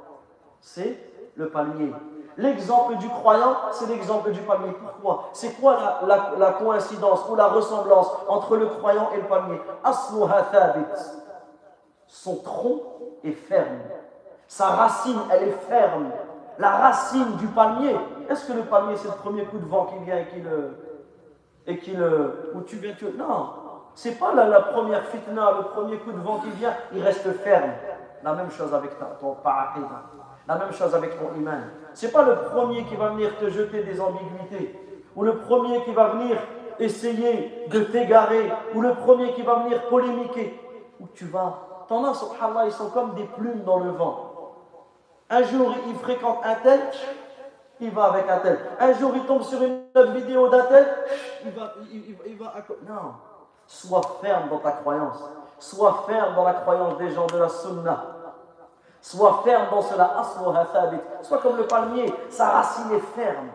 [0.61, 0.99] C'est
[1.37, 1.93] le palmier.
[2.37, 4.73] L'exemple du croyant, c'est l'exemple du palmier.
[4.73, 5.31] Pourquoi?
[5.33, 9.61] C'est quoi la, coïncidence ou la ressemblance entre le croyant et le palmier?
[12.07, 12.81] Son tronc
[13.23, 13.81] est ferme.
[14.49, 16.11] Sa racine, elle est ferme.
[16.59, 17.97] La racine du palmier.
[18.29, 20.77] Est-ce que le palmier, c'est le premier coup de vent qui vient et qui le.
[21.67, 22.53] et qui le.
[22.55, 23.07] où tu viens, tu.
[23.17, 23.51] Non.
[23.95, 27.71] C'est pas la, première fitna, le premier coup de vent qui vient, il reste ferme.
[28.25, 29.85] La même chose avec ton parapluie.
[30.49, 31.61] La même chose avec ton iman.
[31.93, 34.79] Ce n'est pas le premier qui va venir te jeter des ambiguïtés,
[35.15, 36.37] ou le premier qui va venir
[36.79, 40.61] essayer de t'égarer, ou le premier qui va venir polémiquer,
[41.01, 41.85] où tu vas?
[41.89, 44.33] T'en as, subhanallah, ils sont comme des plumes dans le vent.
[45.31, 46.81] Un jour, il fréquente un tel,
[47.81, 48.59] il va avec un tel.
[48.79, 50.87] Un jour, il tombe sur une vidéo d'un tel,
[51.45, 51.73] il va,
[52.27, 52.53] il, va
[52.87, 53.15] Non.
[53.67, 55.23] Sois ferme dans ta croyance.
[55.59, 58.05] Sois ferme dans la croyance des gens de la sunna.
[59.01, 60.23] Sois ferme dans cela.
[61.23, 63.49] Sois comme le palmier, sa racine est ferme.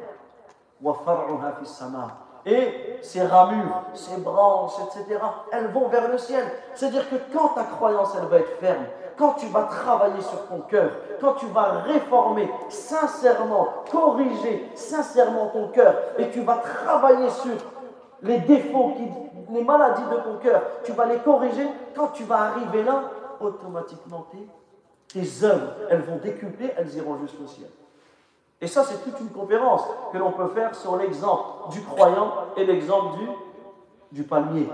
[2.45, 5.19] Et ses ramures, ses branches, etc.,
[5.51, 6.45] elles vont vers le ciel.
[6.73, 8.85] C'est-à-dire que quand ta croyance, elle va être ferme,
[9.19, 15.67] quand tu vas travailler sur ton cœur, quand tu vas réformer sincèrement, corriger sincèrement ton
[15.67, 17.51] cœur, et tu vas travailler sur
[18.21, 18.93] les défauts,
[19.51, 23.11] les maladies de ton cœur, tu vas les corriger, quand tu vas arriver là,
[23.41, 24.25] automatiquement,
[25.09, 27.69] tes œuvres, elles vont décupler, elles iront jusqu'au ciel.
[28.61, 32.65] Et ça, c'est toute une conférence que l'on peut faire sur l'exemple du croyant et
[32.65, 33.17] l'exemple
[34.13, 34.69] du palmier.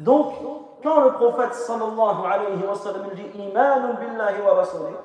[0.00, 0.32] Donc,
[0.82, 4.96] quand le prophète sallallahu alayhi wa sallam dit Imanun billahi wa rasulih,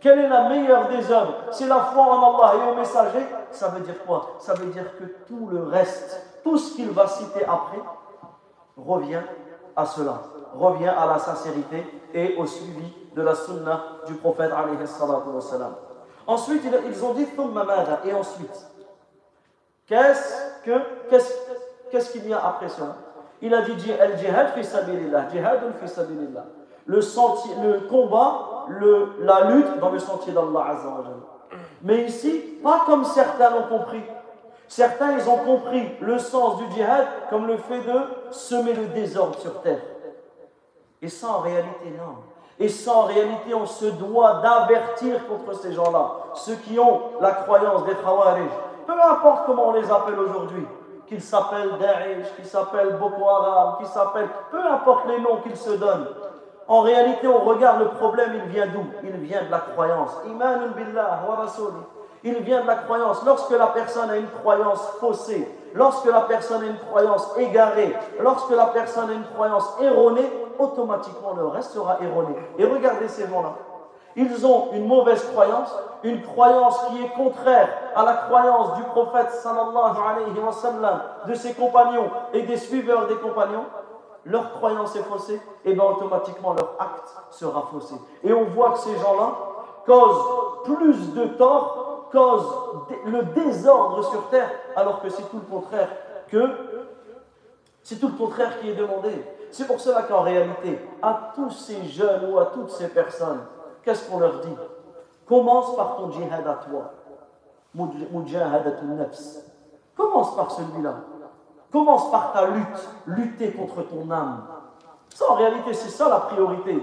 [0.00, 3.24] quelle est la meilleure des œuvres C'est la foi en Allah et au messager.
[3.50, 4.32] Ça veut dire quoi?
[4.38, 7.80] Ça veut dire que tout le reste, tout ce qu'il va citer après,
[8.76, 9.22] revient
[9.74, 10.20] à cela,
[10.54, 14.52] revient à la sincérité et au suivi de la sunna du prophète
[16.26, 17.26] Ensuite, ils ont dit
[18.04, 18.66] et ensuite,
[19.86, 20.80] qu'est-ce que
[21.90, 23.03] qu'est-ce qu'il y a après cela?
[23.44, 24.16] Il a dit jihad
[24.54, 24.70] fi fi.
[26.86, 30.88] Le le combat, le, la lutte dans le sentier d'Allah Azza
[31.82, 34.02] Mais ici, pas comme certains l'ont compris.
[34.66, 39.38] Certains, ils ont compris le sens du djihad comme le fait de semer le désordre
[39.38, 39.82] sur terre.
[41.02, 42.14] Et ça, en réalité, non.
[42.58, 47.84] Et ça, réalité, on se doit d'avertir contre ces gens-là, ceux qui ont la croyance
[47.84, 48.48] des Khawarij.
[48.86, 50.64] Peu importe comment on les appelle aujourd'hui,
[51.06, 55.70] qu'ils s'appellent Daesh, qu'ils s'appellent Boko Haram, qu'ils s'appellent, peu importe les noms qu'ils se
[55.70, 56.08] donnent.
[56.66, 58.84] En réalité, on regarde le problème, il vient d'où?
[59.02, 60.10] Il vient de la croyance.
[60.24, 61.46] Billah wa.
[62.22, 63.22] Il vient de la croyance.
[63.26, 68.50] Lorsque la personne a une croyance faussée, lorsque la personne a une croyance égarée, lorsque
[68.50, 72.34] la personne a une croyance erronée, automatiquement le reste sera erroné.
[72.58, 73.52] Et regardez ces gens-là.
[74.16, 79.30] Ils ont une mauvaise croyance, une croyance qui est contraire à la croyance du prophète
[79.30, 83.64] sallallahu alayhi wa sallam, de ses compagnons et des suiveurs des compagnons.
[84.26, 87.94] Leur croyance est faussée, et bien automatiquement leur acte sera faussé.
[88.22, 89.32] Et on voit que ces gens-là
[89.86, 92.46] causent plus de tort cause
[93.06, 95.88] le désordre sur terre, alors que c'est tout le contraire
[96.28, 96.48] que
[97.82, 99.10] c'est tout le contraire qui est demandé.
[99.50, 103.40] C'est pour cela qu'en réalité, à tous ces jeunes ou à toutes ces personnes,
[103.84, 104.56] qu'est-ce qu'on leur dit?
[105.26, 106.92] Commence par ton djihad à toi.
[109.96, 110.94] Commence par celui-là.
[111.72, 114.44] Commence par ta lutte, lutter contre ton âme.
[115.08, 116.82] Ça, en réalité, c'est ça la priorité.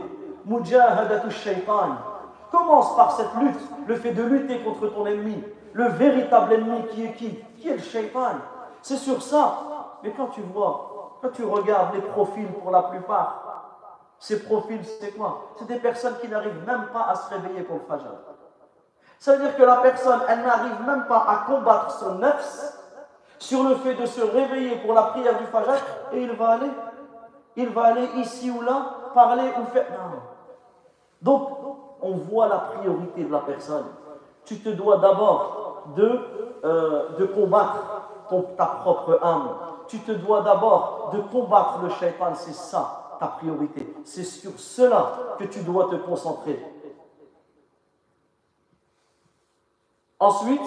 [2.52, 5.44] Commence par cette lutte, le fait de lutter contre ton ennemi.
[5.74, 7.40] Le véritable ennemi qui est qui?
[7.58, 8.36] Qui est le shaitan
[8.82, 9.60] C'est sur ça.
[10.04, 13.51] Mais quand tu vois, quand tu regardes les profils pour la plupart,
[14.22, 15.48] ces profils, c'est quoi?
[15.58, 18.06] C'est des personnes qui n'arrivent même pas à se réveiller pour le fajr.
[19.18, 22.78] Ça veut dire que la personne, elle n'arrive même pas à combattre son nefs
[23.40, 25.74] sur le fait de se réveiller pour la prière du fajr
[26.14, 26.70] et il va aller,
[27.56, 29.88] il va aller ici ou là, parler ou faire.
[31.20, 31.50] Donc,
[32.04, 33.88] on voit la priorité de la personne.
[34.46, 36.20] Tu te dois d'abord de,
[36.64, 38.04] euh, combattre
[38.56, 39.50] ta propre âme.
[39.88, 43.94] Tu te dois d'abord de combattre le shaitan, c'est ça priorité.
[44.04, 46.60] C'est sur cela que tu dois te concentrer.
[50.20, 50.62] Ensuite,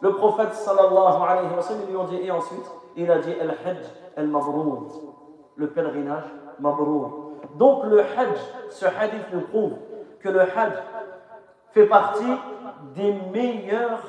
[0.00, 3.78] le prophète sallallahu alayhi wa sallam, lui a dit, et ensuite, il a dit Al-Hajj
[4.16, 4.86] al-Mabrour,
[5.56, 6.24] le pèlerinage
[6.60, 7.32] Mabrour.
[7.56, 8.38] Donc le Hajj,
[8.70, 9.74] ce hadith nous prouve
[10.20, 10.72] que le Hajj
[11.72, 12.32] fait partie
[12.94, 14.02] des meilleures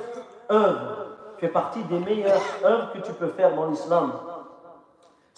[0.50, 1.06] œuvres,
[1.38, 4.12] fait partie des meilleures œuvres que tu peux faire dans l'islam.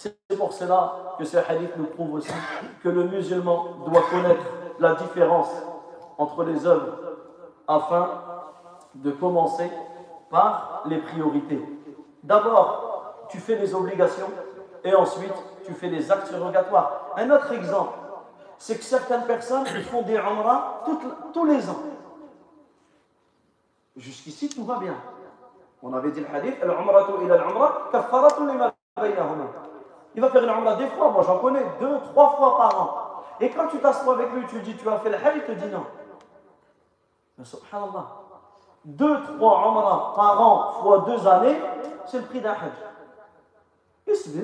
[0.01, 2.33] C'est pour cela que ce hadith nous prouve aussi
[2.81, 4.41] que le musulman doit connaître
[4.79, 5.51] la différence
[6.17, 6.97] entre les œuvres
[7.67, 8.09] afin
[8.95, 9.69] de commencer
[10.31, 11.61] par les priorités.
[12.23, 14.25] D'abord, tu fais les obligations
[14.83, 15.35] et ensuite
[15.65, 17.11] tu fais les actes surrogatoires.
[17.15, 17.93] Un autre exemple,
[18.57, 20.83] c'est que certaines personnes font des umrah
[21.31, 21.79] tous les ans.
[23.95, 24.95] Jusqu'ici, tout va bien.
[25.83, 26.57] On avait dit le hadith,
[30.15, 33.11] Il va faire une umrah des fois, moi j'en connais, deux, trois fois par an.
[33.39, 35.43] Et quand tu t'assois avec lui, tu lui dis, tu as fait le hajj, il
[35.43, 35.85] te dit non.
[37.37, 38.05] Mais subhanallah,
[38.83, 41.59] deux, trois umrah par an fois deux années,
[42.05, 42.73] c'est le prix d'un hajj.
[44.07, 44.43] Isbir,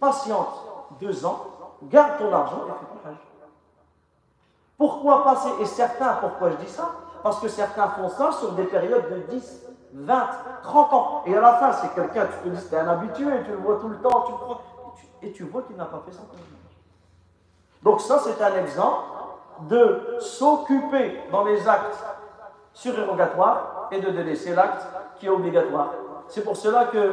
[0.00, 1.40] patiente deux ans,
[1.84, 3.18] garde ton argent et fais ton hajj.
[4.78, 6.90] Pourquoi passer Et certains, pourquoi je dis ça?
[7.22, 10.28] Parce que certains font ça sur des périodes de 10, 20,
[10.62, 11.22] 30 ans.
[11.26, 13.78] Et à la fin, c'est quelqu'un, tu te dis, c'est un habitué, tu le vois
[13.78, 14.60] tout le temps, tu le crois,
[15.22, 16.22] et tu, vois qu'il n'a pas fait ça.
[17.82, 19.04] Donc ça, c'est un exemple
[19.68, 22.04] de s'occuper dans les actes
[22.72, 25.90] surérogatoires et de délaisser l'acte qui est obligatoire.
[26.28, 27.12] C'est pour cela que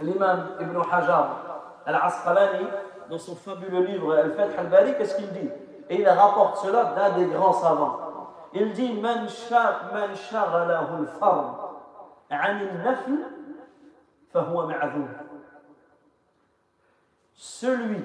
[0.00, 1.36] l'imam Ibn Hajar
[1.86, 2.66] al-Asqalani,
[3.10, 5.50] dans son fabuleux livre Al-Fath al-Bari, qu'est-ce qu'il dit?
[5.90, 7.98] Et il rapporte cela d'un des grands savants.
[8.54, 11.74] Il dit Man shaghalahu al-fard
[12.30, 13.12] an al-nafl
[14.32, 14.66] fahuwa.
[17.42, 17.98] Celui,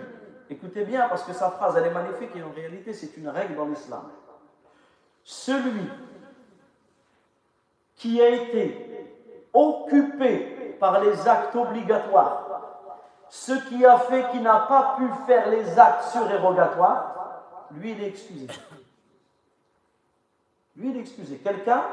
[0.50, 3.56] écoutez bien parce que sa phrase elle est magnifique et en réalité c'est une règle
[3.56, 4.02] dans l'islam.
[5.24, 5.88] Celui
[7.96, 9.08] qui a été
[9.54, 12.48] occupé par les actes obligatoires,
[13.30, 18.08] ce qui a fait qu'il n'a pas pu faire les actes surérogatoires, lui il est
[18.08, 18.48] excusé.
[20.78, 21.38] Lui il est excusé.
[21.38, 21.84] Quelqu'un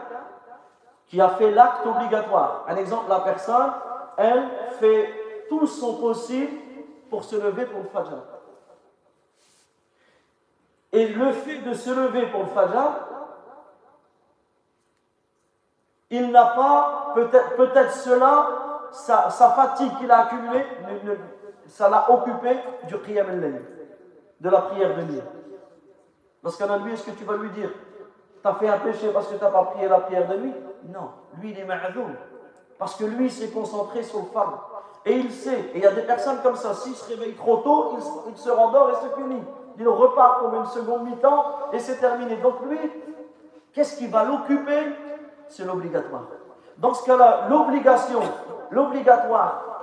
[1.08, 2.64] qui a fait l'acte obligatoire.
[2.68, 3.70] Un exemple, la personne,
[4.16, 4.48] elle
[4.80, 6.64] fait tout son possible
[7.14, 8.16] pour se lever pour le fajr.
[10.90, 12.90] Et le fait de se lever pour le fajr,
[16.10, 20.66] il n'a pas, peut-être peut cela, sa, fatigue qu'il a accumulée,
[21.68, 22.58] ça l'a occupé
[22.88, 23.62] du qiyam al
[24.40, 25.22] de la prière de nuit.
[26.42, 27.70] Parce qu'à lui, est-ce que tu vas lui dire,
[28.42, 30.54] tu as fait un péché parce que tu n'as pas prié la prière de nuit?
[30.92, 32.12] Non, lui, il est ma'adoum.
[32.76, 34.73] Parce que lui, il s'est concentré sur le phare.
[35.06, 37.58] Et il sait, et il y a des personnes comme ça, s'il se réveille trop
[37.58, 39.42] tôt, il, il se rendort et c'est fini.
[39.78, 42.36] Il repart pour une seconde mi-temps et c'est terminé.
[42.36, 42.78] Donc lui,
[43.72, 44.92] qu'est-ce qui va l'occuper?
[45.48, 46.22] C'est l'obligatoire.
[46.78, 48.20] Dans ce cas-là, l'obligation,
[48.70, 49.74] l'obligatoire,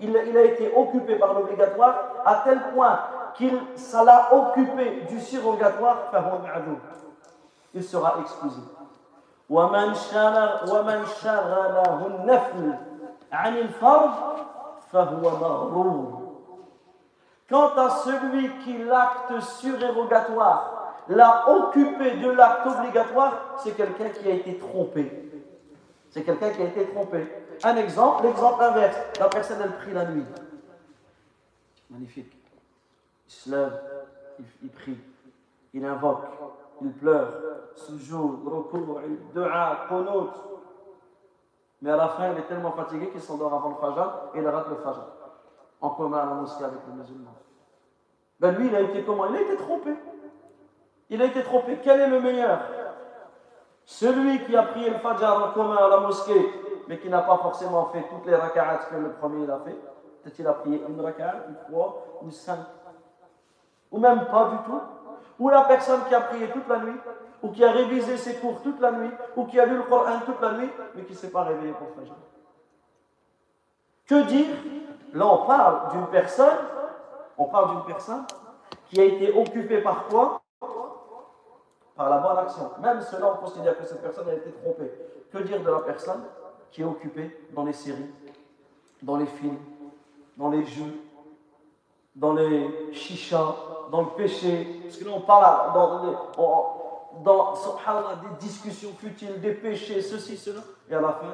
[0.00, 1.94] il, a été occupé par l'obligatoire
[2.24, 2.98] à tel point
[3.34, 6.10] qu'il ça l'a occupé du surrogatoire,
[7.74, 8.16] il sera
[13.32, 13.72] excusé.
[17.48, 24.34] Quant à celui qui l'acte surérogatoire l'a occupé de l'acte obligatoire, c'est quelqu'un qui a
[24.34, 25.30] été trompé.
[26.10, 27.26] C'est quelqu'un qui a été trompé.
[27.64, 28.96] Un exemple, l'exemple inverse.
[29.18, 30.24] La personne, elle prie la nuit.
[31.90, 32.32] Magnifique.
[33.28, 33.80] Il se lève,
[34.62, 34.98] il, prie,
[35.74, 36.24] il invoque,
[36.80, 37.32] il pleure,
[37.74, 39.00] sujoud, recours,
[39.34, 40.30] dua, qunut.
[41.82, 44.48] Mais à la fin, il est tellement fatigué qu'il s'endort avant le fajr et il
[44.48, 45.02] rate le fajr.
[45.80, 47.34] En commun à la mosquée avec les musulmans.
[48.38, 49.26] Ben lui, il a été comment?
[49.26, 49.90] Il a été trompé.
[51.10, 51.80] Il a été trompé.
[51.82, 52.60] Quel est le meilleur?
[53.84, 56.54] Celui qui a prié le Fajr en commun à la mosquée,
[56.86, 59.72] mais qui n'a pas forcément fait toutes les raka'at que le premier il a fait,
[60.22, 62.60] peut-être qu'il a prié une raka'at, une trois, ou cinq,
[63.90, 64.80] ou même pas du tout,
[65.40, 66.96] ou la personne qui a prié toute la nuit,
[67.42, 70.20] ou qui a révisé ses cours toute la nuit, ou qui a lu le Coran
[70.24, 72.14] toute la nuit, mais qui ne s'est pas réveillé pour Fajr.
[74.06, 74.46] Que dire?
[75.12, 76.58] Là, on parle d'une personne,
[77.36, 78.24] on parle d'une personne
[78.88, 80.40] qui a été occupée par quoi?
[81.96, 82.70] Par la bonne action.
[82.80, 84.90] Même cela, on considère que cette personne a été trompée.
[85.32, 86.22] Que dire de la personne
[86.70, 88.10] qui est occupée dans les séries,
[89.02, 89.58] dans les films,
[90.36, 91.02] dans les jeux,
[92.14, 93.54] dans les chichas,
[93.90, 94.80] dans le péché?
[94.84, 96.81] Parce que là, on parle dans,
[97.24, 100.60] dans, des discussions futiles, des péchés, ceci, cela.
[100.88, 101.26] Et à la fin,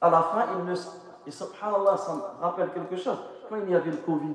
[0.00, 0.74] À la fin, ne.
[1.30, 3.18] Subhanallah, ça me rappelle quelque chose.
[3.48, 4.34] Quand il y avait le Covid,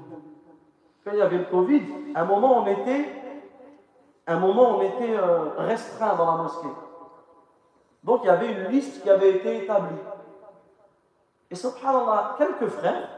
[1.03, 3.05] quand il y avait le Covid, à un moment, on était,
[4.27, 6.67] un moment, on était euh, restreint dans la mosquée.
[8.03, 9.97] Donc, il y avait une liste qui avait été établie.
[11.49, 13.09] Et subhanallah, quelques frères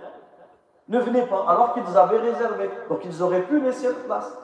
[0.88, 2.70] ne venaient pas, alors qu'ils avaient réservé.
[2.90, 4.38] Donc, ils auraient pu laisser la place.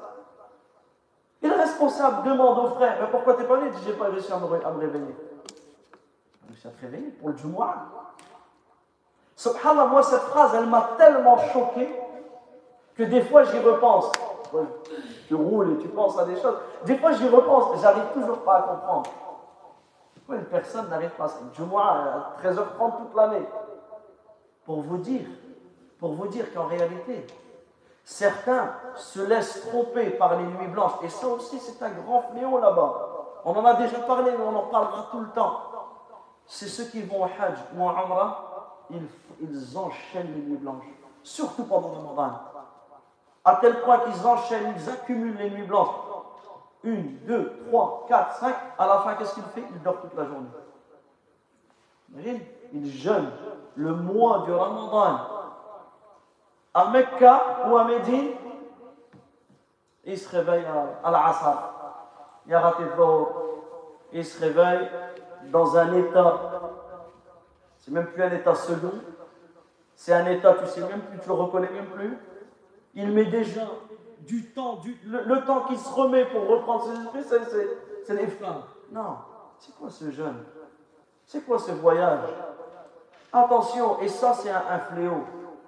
[1.44, 3.68] Et le responsable demande aux frères Mais pourquoi t'es pas venu?
[3.68, 5.16] Il dit J'ai pas réussi à me, réveiller.
[6.42, 7.86] Je réussi à te réveiller pour le Jumu'ah.
[9.36, 11.90] Subhanallah, moi, cette phrase, elle m'a tellement choqué
[12.96, 14.10] que des fois, j'y repense.
[15.28, 16.56] Tu roules et tu penses à des choses.
[16.86, 19.10] Des fois, j'y repense, j'arrive toujours pas à comprendre.
[20.16, 23.46] Pourquoi une personne n'arrive pas à Jumu'ah à 13h30 toute l'année?
[24.64, 25.28] Pour vous dire,
[26.00, 27.26] pour vous dire qu'en réalité,
[28.04, 30.94] Certains se laissent tromper par les nuits blanches.
[31.04, 33.42] Et ça aussi, c'est un grand fléau là-bas.
[33.46, 35.62] On en a déjà parlé, mais on en parlera tout le temps.
[36.46, 40.84] C'est ceux qui vont au Hajj ou en Umrah, ils, enchaînent les nuits blanches.
[41.24, 42.40] Surtout pendant le Ramadan.
[43.46, 45.96] À tel point qu'ils enchaînent, ils accumulent les nuits blanches.
[46.84, 48.56] Une, deux, trois, quatre, cinq.
[48.78, 49.64] À la fin, qu'est-ce qu'il fait?
[49.72, 50.50] Il dort toute la journée.
[52.74, 53.32] Il jeûne
[53.76, 55.33] le mois du Ramadan
[56.74, 58.32] à Mecca ou à Médine,
[60.06, 60.66] il se réveille
[61.04, 61.74] à, l'Asr.
[62.46, 62.84] Il a raté
[64.12, 64.90] Il se réveille
[65.52, 66.62] dans un état,
[67.78, 68.94] c'est même plus un état second,
[69.96, 72.18] c'est un état, tu sais même plus, tu le reconnais même plus.
[72.96, 73.68] Il met déjà
[74.20, 77.40] du temps, du, le, temps qu'il se remet pour reprendre ses esprits,
[78.06, 78.64] c'est les flammes.
[78.92, 79.18] Non,
[79.58, 80.44] c'est quoi ce jeûne
[81.26, 82.30] C'est quoi ce voyage?
[83.32, 85.24] Attention, et ça c'est un fléau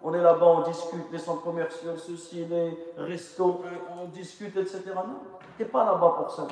[0.07, 3.63] on est là-bas, on discute, les centres commerciaux, ceci, les restos,
[3.99, 4.83] on discute, etc.
[4.95, 5.17] Non,
[5.57, 6.43] tu pas là-bas pour ça.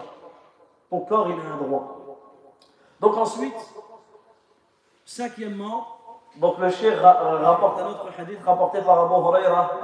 [0.90, 1.98] Ton corps, il a un droit.
[3.00, 3.54] Donc ensuite,
[5.06, 5.86] cinquièmement,
[6.38, 9.80] donc le cheikh rapporte un autre hadith rapporté par Abu Huraira,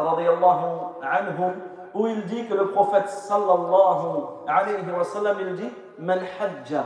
[1.03, 1.53] anhu,
[1.93, 6.86] où il dit que le prophète sallallahu alayhi wa sallam, il dit Man hajja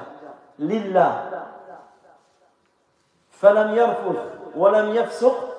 [0.60, 1.30] lillah
[3.30, 4.18] falam yarfuth
[4.54, 5.53] wa lam yafsuq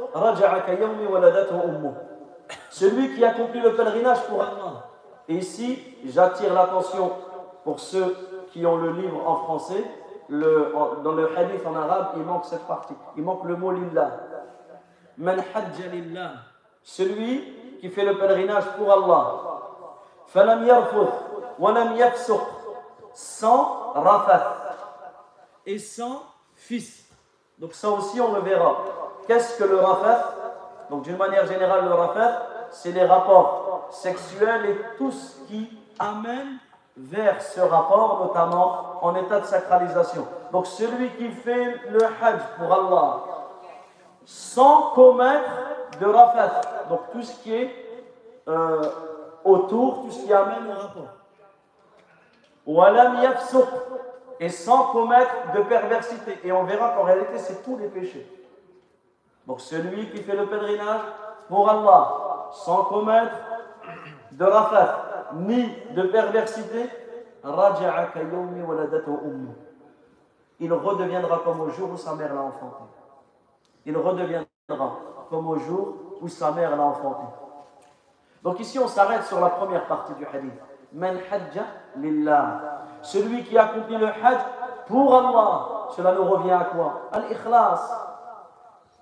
[2.71, 4.89] celui qui accomplit le pèlerinage pour Allah.
[5.29, 7.13] Et ici, j'attire l'attention
[7.65, 8.17] pour ceux
[8.53, 9.85] qui ont le livre en français.
[10.29, 12.95] Dans le hadith en arabe, il manque cette partie.
[13.17, 14.11] Il manque le mot lillah.
[16.83, 19.41] Celui qui fait le pèlerinage pour Allah.
[20.27, 20.65] Falam
[23.13, 24.77] Sans rafath.
[25.67, 26.23] Et sans
[26.55, 27.09] fils.
[27.59, 28.77] Donc ça aussi, on le verra.
[29.27, 30.35] Qu'est-ce que le rafath
[30.91, 36.59] Donc d'une manière générale, le rafath, c'est les rapports sexuels et tout ce qui amène
[36.97, 40.27] vers ce rapport, notamment en état de sacralisation.
[40.53, 43.21] Donc celui qui fait le hajj pour Allah
[44.27, 45.51] sans commettre
[46.01, 47.71] de rafath, donc tout ce qui est
[48.49, 48.83] euh,
[49.45, 51.09] autour, tout ce qui amène au rapport.
[52.67, 53.19] Walam
[54.41, 56.39] et sans commettre de perversité.
[56.45, 58.27] Et on verra qu'en réalité, c'est tous les péchés.
[59.47, 61.03] Donc celui qui fait le pèlerinage
[61.49, 63.37] pour Allah, sans commettre
[64.33, 66.89] de rafat, ni de perversité,
[70.61, 72.85] il redeviendra comme au jour où sa mère l'a enfanté.
[73.85, 74.47] Il redeviendra
[75.29, 77.27] comme au jour où sa mère l'a enfanté.
[78.43, 80.55] Donc ici on s'arrête sur la première partie du hadith.
[80.93, 81.65] Man hajja
[81.97, 82.61] lillah.
[83.03, 84.41] Celui qui accomplit le hajj
[84.87, 85.89] pour Allah.
[85.97, 87.03] Cela nous revient à quoi?
[87.13, 88.14] Al-ikhlas.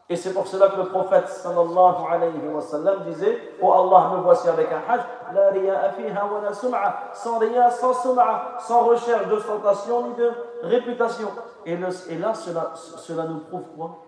[0.08, 4.22] Et c'est pour cela que le prophète sallallahu alayhi wa sallam disait Oh Allah, me
[4.22, 9.26] voici avec un hajj, la fiha wa la sum'a, sans riya, sans sum'a, sans recherche
[9.28, 10.30] d'ostentation ni de
[10.62, 11.28] réputation.
[11.64, 11.90] Et, là,
[12.34, 14.04] cela, cela nous prouve quoi?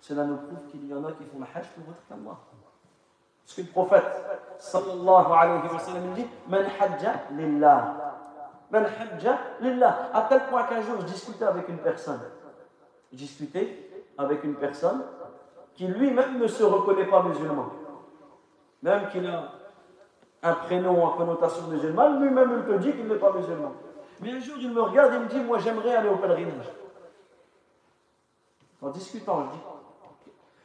[0.00, 2.38] Cela nous prouve qu'il y en a qui font le hajj pour votre Allah.
[3.44, 4.04] Parce que le prophète
[4.58, 7.94] sallallahu alayhi wa sallam dit Man hajja lillah.
[8.70, 10.10] Man hajja lillah.
[10.14, 12.20] À tel point qu'un jour, je discutais avec une personne.
[13.12, 13.89] Je discutais
[14.20, 15.02] avec une personne
[15.74, 17.70] qui lui-même ne se reconnaît pas musulman.
[18.82, 19.52] Même qu'il a
[20.42, 23.72] un prénom en connotation musulmane, lui-même il te dit qu'il n'est pas musulman.
[24.20, 26.70] Mais un jour il me regarde et me dit, moi j'aimerais aller au pèlerinage.
[28.82, 29.62] En discutant, je dis,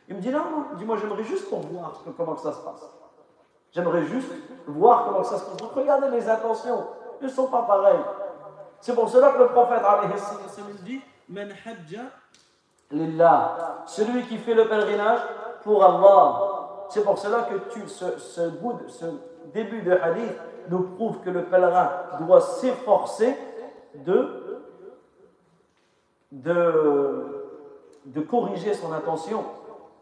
[0.08, 2.60] il me dit non, non, il dit moi j'aimerais juste pour voir comment ça se
[2.60, 2.90] passe.
[3.72, 4.32] J'aimerais juste
[4.68, 5.58] voir comment ça se passe.
[5.58, 6.88] Donc regardez les intentions,
[7.22, 8.04] elles ne sont pas pareilles.
[8.82, 9.82] C'est pour cela que le prophète
[10.84, 12.04] dit, Man hajja
[12.92, 13.84] lillah.
[13.86, 15.20] Celui qui fait le pèlerinage
[15.64, 16.42] pour Allah.
[16.90, 18.42] C'est pour cela que ce,
[19.54, 20.34] début de hadith
[20.70, 23.36] nous prouve que le pèlerin doit s'efforcer
[23.96, 24.62] de,
[26.32, 27.46] de
[28.06, 29.44] de corriger son intention.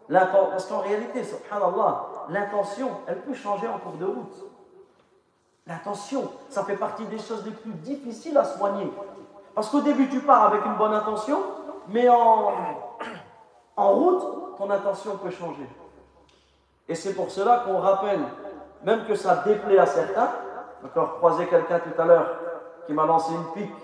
[0.10, 4.46] Parce qu'en réalité, subhanallah, l'intention, elle peut changer en cours de route.
[5.66, 8.92] L'intention, ça fait partie des choses les plus difficiles à soigner.
[9.56, 11.40] Parce qu'au début, tu pars avec une bonne intention,
[11.88, 12.52] mais en,
[13.76, 15.68] route, ton intention peut changer.
[16.88, 18.22] Et c'est pour cela qu'on rappelle,
[18.84, 20.30] même que ça déplaît à certains,
[20.84, 22.28] encore croisé quelqu'un tout à l'heure
[22.86, 23.76] qui m'a lancé une pique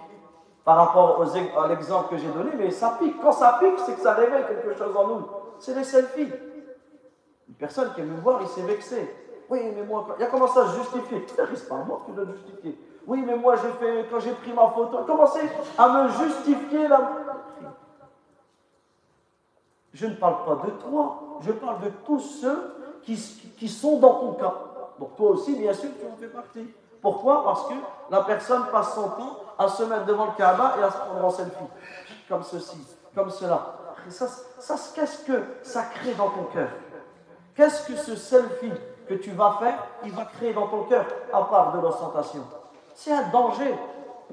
[0.66, 3.20] par rapport à l'exemple que j'ai donné, mais ça pique.
[3.22, 5.28] Quand ça pique, c'est que ça révèle quelque chose en nous.
[5.60, 6.32] C'est les selfies.
[7.48, 9.16] Une personne qui aime me voir, il s'est vexé.
[9.50, 11.26] Oui, mais moi, il a commencé à se justifier.
[11.28, 12.78] C'est pas moi qui dois justifier.
[13.08, 15.40] Oui, mais moi, j'ai fait, quand j'ai pris ma photo, il a commencé
[15.78, 17.12] à me justifier là?
[19.94, 24.34] Je ne parle pas de toi, je parle de tous ceux qui, sont dans ton
[24.34, 24.54] cas.
[25.00, 26.68] Donc toi aussi, bien sûr, tu en fais partie.
[27.02, 27.44] Pourquoi?
[27.44, 27.74] Parce que
[28.12, 31.26] la personne passe son temps à se mettre devant le Kaaba et à se prendre
[31.26, 31.56] en selfie.
[32.28, 32.78] Comme ceci,
[33.16, 33.96] comme cela.
[34.10, 34.28] ça,
[34.60, 36.70] ça qu'est-ce que ça crée dans ton cœur?
[37.56, 38.72] Qu'est-ce que ce selfie
[39.08, 42.44] que tu vas faire, il va créer dans ton cœur, à part de l'ostentation?
[42.94, 43.74] C'est un danger.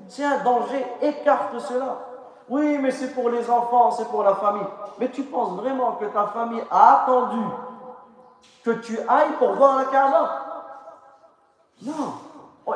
[0.08, 0.84] C'est un danger.
[1.00, 1.98] Écarte cela.
[2.48, 4.66] Oui, mais c'est pour les enfants, c'est pour la famille.
[4.98, 7.44] Mais tu penses vraiment que ta famille a attendu
[8.64, 10.42] que tu ailles pour voir la Kaaba?
[11.82, 12.14] Non.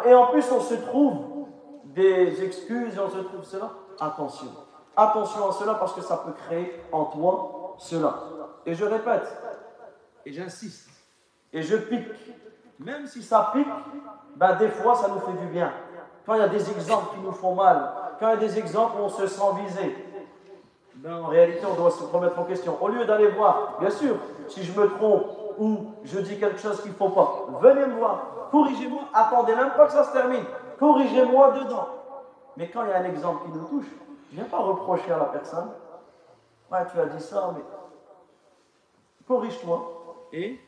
[0.04, 1.46] Et en plus, on se trouve
[1.84, 3.70] des excuses et on se trouve cela.
[4.00, 4.48] Attention.
[4.96, 8.14] Attention à cela parce que ça peut créer en toi cela.
[8.66, 9.26] Et je répète,
[10.26, 10.90] et j'insiste,
[11.52, 12.08] et je pique.
[12.78, 13.66] Même si ça pique,
[14.36, 15.72] ben des fois ça nous fait du bien.
[16.26, 17.90] Quand il y a des exemples qui nous font mal,
[18.20, 19.96] quand il y a des exemples où on se sent visé,
[20.96, 22.76] ben en réalité on doit se remettre en question.
[22.80, 24.16] Au lieu d'aller voir, bien sûr,
[24.48, 25.26] si je me trompe
[25.58, 29.70] ou je dis quelque chose qu'il ne faut pas, venez me voir, corrigez-moi, attendez même
[29.70, 30.44] pas que ça se termine,
[30.78, 31.88] corrigez-moi dedans.
[32.58, 33.86] Mais quand il y a un exemple qui nous touche,
[34.30, 35.70] je ne viens pas reprocher à la personne,
[36.70, 37.62] ouais tu as dit ça, mais
[39.26, 39.92] corrige-toi.
[40.32, 40.60] Et?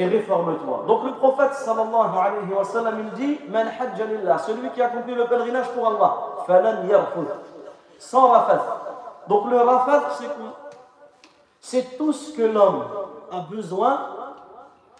[0.00, 0.84] Et réforme-toi.
[0.86, 4.86] Donc le prophète sallallahu alayhi wa sallam il dit Man hajja lillah, celui qui a
[4.86, 7.26] accompli le pèlerinage pour Allah, falan yarfud,
[7.98, 8.64] sans rafath.
[9.28, 10.70] Donc le rafath c'est quoi?
[11.60, 12.84] C'est tout ce que l'homme
[13.30, 14.00] a besoin,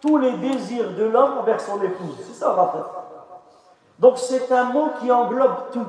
[0.03, 2.17] tous les désirs de l'homme envers son épouse.
[2.19, 2.91] C'est ça rafath.
[3.99, 5.87] Donc c'est un mot qui englobe tout.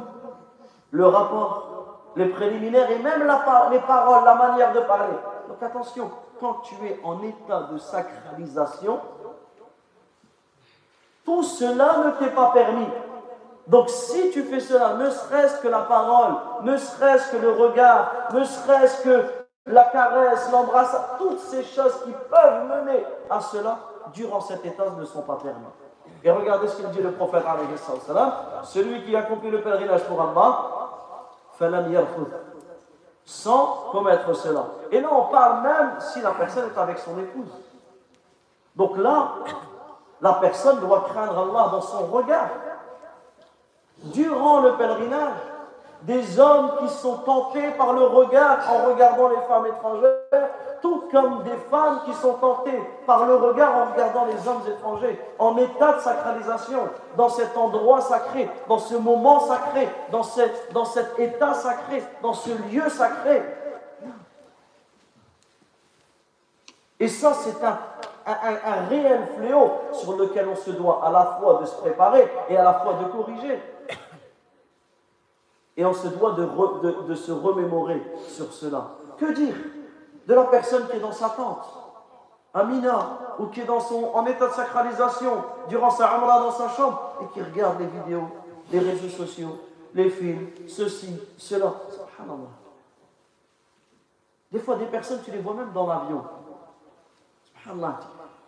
[0.91, 1.67] Le rapport,
[2.15, 3.27] les préliminaires et même
[3.71, 5.17] les paroles, la manière de parler.
[5.51, 9.01] Donc attention, quand tu es en état de sacralisation,
[11.25, 12.87] tout cela ne t'est pas permis.
[13.67, 18.29] Donc si tu fais cela, ne serait-ce que la parole, ne serait-ce que le regard,
[18.33, 19.25] ne serait-ce que
[19.65, 23.77] la caresse, l'embrassage, toutes ces choses qui peuvent mener à cela,
[24.13, 25.65] durant cet état, ne sont pas permis.
[26.23, 27.43] Et regardez ce qu'il dit le prophète,
[28.63, 30.69] celui qui accomplit le pèlerinage pour Allah,
[33.31, 34.65] sans commettre cela.
[34.91, 37.47] Et là, on parle même si la personne est avec son épouse.
[38.75, 39.35] Donc là,
[40.21, 42.49] la personne doit craindre Allah dans son regard.
[44.03, 45.37] Durant le pèlerinage,
[46.03, 50.49] des hommes qui sont tentés par le regard en regardant les femmes étrangères,
[50.81, 55.19] tout comme des femmes qui sont tentées par le regard en regardant les hommes étrangers,
[55.37, 61.53] en état de sacralisation, dans cet endroit sacré, dans ce moment sacré, dans, cet état
[61.53, 63.43] sacré, dans ce lieu sacré.
[66.99, 67.77] Et ça, c'est un,
[68.89, 72.63] réel fléau sur lequel on se doit à la fois de se préparer et à
[72.63, 73.59] la fois de corriger.
[75.81, 78.91] Et on se doit de, se remémorer sur cela.
[79.17, 79.55] Que dire
[80.27, 81.65] de la personne qui est dans sa tente,
[82.67, 86.69] mineur, ou qui est dans son, en état de sacralisation durant sa amra dans sa
[86.69, 88.27] chambre et qui regarde les vidéos,
[88.71, 89.57] les réseaux sociaux,
[89.95, 91.73] les films, ceci, cela.
[91.89, 92.51] Subhanallah.
[94.51, 96.23] Des fois, des personnes, tu les vois même dans l'avion.
[97.55, 98.01] Subhanallah.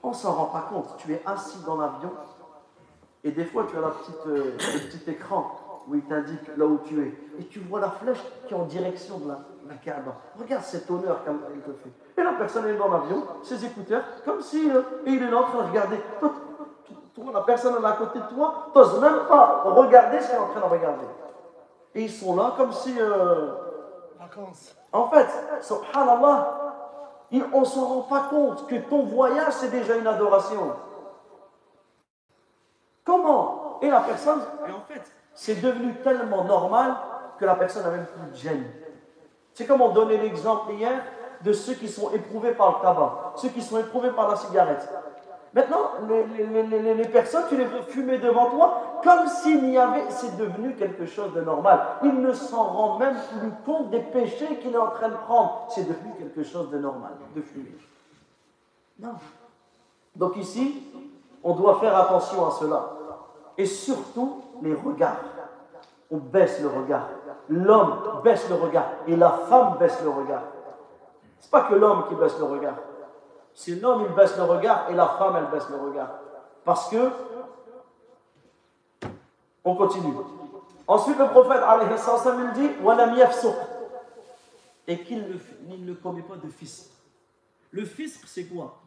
[0.03, 0.97] On ne s'en rend pas compte.
[0.97, 2.11] Tu es assis dans l'avion
[3.23, 6.65] et des fois, tu as la petite, euh, le petit écran où il t'indique là
[6.65, 7.39] où tu es.
[7.39, 10.15] Et tu vois la flèche qui est en direction de la, la Kaaba.
[10.39, 12.21] Regarde cet honneur qu'il te fait.
[12.21, 15.43] Et la personne est dans l'avion, ses écouteurs, comme si euh, il est là en
[15.43, 15.97] train de regarder.
[17.15, 20.39] Toi, la personne est à côté de toi, n'oses même pas regarder ce qu'elle est
[20.39, 21.05] en train de regarder.
[21.95, 22.95] Et ils sont là comme si.
[22.99, 23.51] Euh,
[24.19, 24.75] Vacances.
[24.91, 25.27] En fait,
[25.61, 26.73] subhanallah,
[27.53, 30.73] on ne s'en rend pas compte que ton voyage, c'est déjà une adoration.
[33.03, 33.79] Comment?
[33.81, 35.01] Et la personne, et en fait,
[35.33, 36.95] c'est devenu tellement normal
[37.39, 38.65] que la personne n'a même plus de gêne.
[39.53, 41.01] C'est comme on donnait l'exemple hier
[41.41, 44.87] de ceux qui sont éprouvés par le tabac, ceux qui sont éprouvés par la cigarette.
[45.53, 50.05] Maintenant, les, personnes, tu les veux fumer devant toi comme s'il y avait.
[50.09, 51.79] C'est devenu quelque chose de normal.
[52.03, 55.67] Il ne s'en rend même plus compte des péchés qu'il est en train de prendre.
[55.69, 57.77] C'est devenu quelque chose de normal, de fumer.
[58.99, 59.13] Non.
[60.15, 60.87] Donc ici,
[61.43, 62.89] on doit faire attention à cela.
[63.55, 65.17] Et surtout, les regards.
[66.09, 67.07] On baisse le regard.
[67.49, 68.85] L'homme baisse le regard.
[69.07, 70.43] Et la femme baisse le regard.
[71.39, 72.75] Ce n'est pas que l'homme qui baisse le regard.
[73.53, 76.09] C'est l'homme, il baisse le regard, et la femme, elle baisse le regard.
[76.65, 77.11] Parce que,
[79.63, 80.13] on continue.
[80.87, 81.89] Ensuite, le prophète, alayhi
[82.55, 82.69] dit,
[84.87, 86.89] et qu'il ne, commet pas de fisc.
[87.71, 88.79] Le fisc, c'est quoi?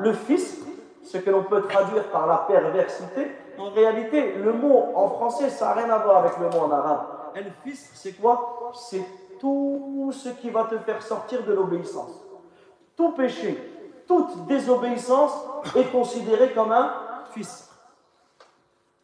[0.00, 0.58] Le fisc,
[1.02, 5.66] ce que l'on peut traduire par la perversité, en réalité, le mot en français, ça
[5.66, 7.06] n'a rien à voir avec le mot en arabe.
[7.34, 8.72] El fisc, c'est quoi?
[8.74, 9.04] C'est
[9.40, 12.24] tout ce qui va te faire sortir de l'obéissance.
[12.96, 13.56] Tout péché,
[14.06, 15.32] toute désobéissance
[15.76, 16.92] est considéré comme un
[17.32, 17.64] fisc.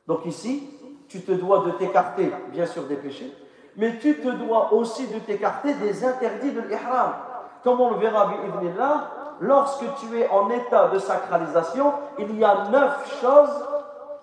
[0.07, 0.69] Donc ici,
[1.09, 3.33] tu te dois de t'écarter, bien sûr, des péchés,
[3.77, 7.13] mais tu te dois aussi de t'écarter des interdits de l'ihram.
[7.65, 8.31] Comme on le verra,
[9.41, 13.65] lorsque tu es en état de sacralisation, il y a neuf choses,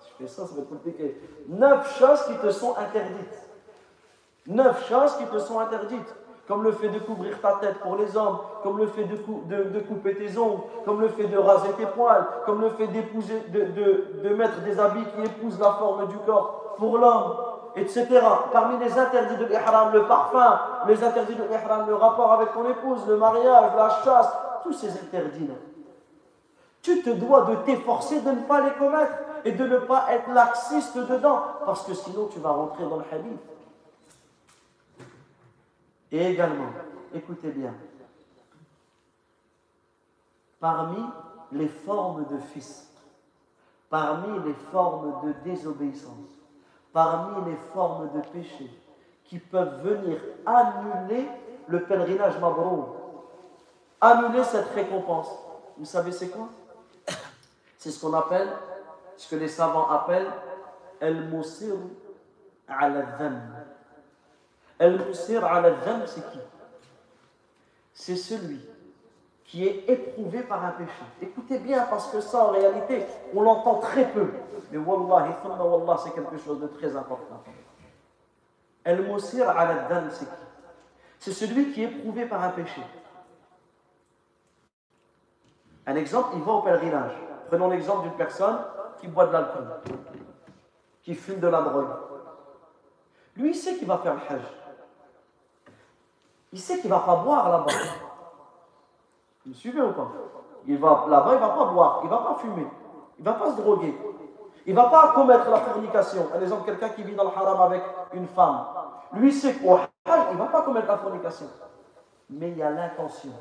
[0.00, 3.42] je fais ça, ça va être compliqué, neuf choses qui te sont interdites.
[4.46, 6.14] Neuf choses qui te sont interdites.
[6.48, 10.16] Comme le fait de couvrir ta tête pour les hommes, comme le fait de, couper
[10.16, 14.60] tes ongles, comme le fait de raser tes poils, comme le fait d'épouser, de mettre
[14.62, 17.34] des habits qui épousent la forme du corps pour l'homme,
[17.76, 18.06] etc.
[18.52, 22.68] Parmi les interdits de l'ihram, le parfum, les interdits de l'ihram, le rapport avec ton
[22.68, 24.32] épouse, le mariage, la chasse,
[24.62, 25.54] tous ces interdits-là.
[26.82, 30.30] Tu te dois de t'efforcer de ne pas les commettre et de ne pas être
[30.32, 33.40] laxiste dedans, parce que sinon tu vas rentrer dans le hadith.
[36.10, 36.70] Et également,
[37.14, 37.72] écoutez bien,
[40.60, 41.02] parmi
[41.52, 42.90] les formes de fils,
[43.88, 46.41] parmi les formes de désobéissance,
[46.92, 48.70] parmi les formes de péché
[49.24, 51.28] qui peuvent venir annuler
[51.68, 52.86] le pèlerinage Mabroum,
[54.00, 55.28] annuler cette récompense.
[55.78, 56.48] Vous savez c'est quoi?
[57.78, 58.48] C'est ce qu'on appelle,
[59.16, 60.30] ce que les savants appellent
[61.00, 61.74] El-Musir
[62.68, 63.64] al-Dhann.
[64.78, 66.38] El-Musir al-Dhann, c'est qui?
[67.94, 68.60] C'est celui
[69.52, 71.04] qui est éprouvé par un péché.
[71.20, 73.04] Écoutez bien, parce que ça, en réalité,
[73.34, 74.32] on l'entend très peu.
[74.70, 77.44] Mais wallahi, wallah, c'est quelque chose de très important.
[78.82, 80.30] El-Musir al c'est qui
[81.18, 82.80] C'est celui qui est éprouvé par un péché.
[85.86, 87.12] Un exemple, il va au pèlerinage.
[87.48, 88.56] Prenons l'exemple d'une personne
[89.02, 89.66] qui boit de l'alcool,
[91.02, 91.90] qui fume de la drogue.
[93.36, 94.44] Lui, il sait qu'il va faire le hajj.
[96.54, 98.11] Il sait qu'il ne va pas boire là-bas.
[99.44, 100.08] Vous me suivez ou pas?
[100.66, 102.66] Il va là-bas, il ne va pas boire, il ne va pas fumer,
[103.18, 103.96] il ne va pas se droguer,
[104.64, 106.24] il ne va pas commettre la fornication.
[106.24, 107.82] Par exemple, quelqu'un qui vit dans le haram avec
[108.12, 108.64] une femme,
[109.14, 111.46] lui sait qu'au il ne va pas commettre la fornication.
[112.30, 113.32] Mais il y a l'intention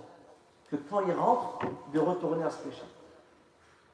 [0.70, 1.60] que quand il rentre,
[1.94, 2.84] de retourner à ce péché.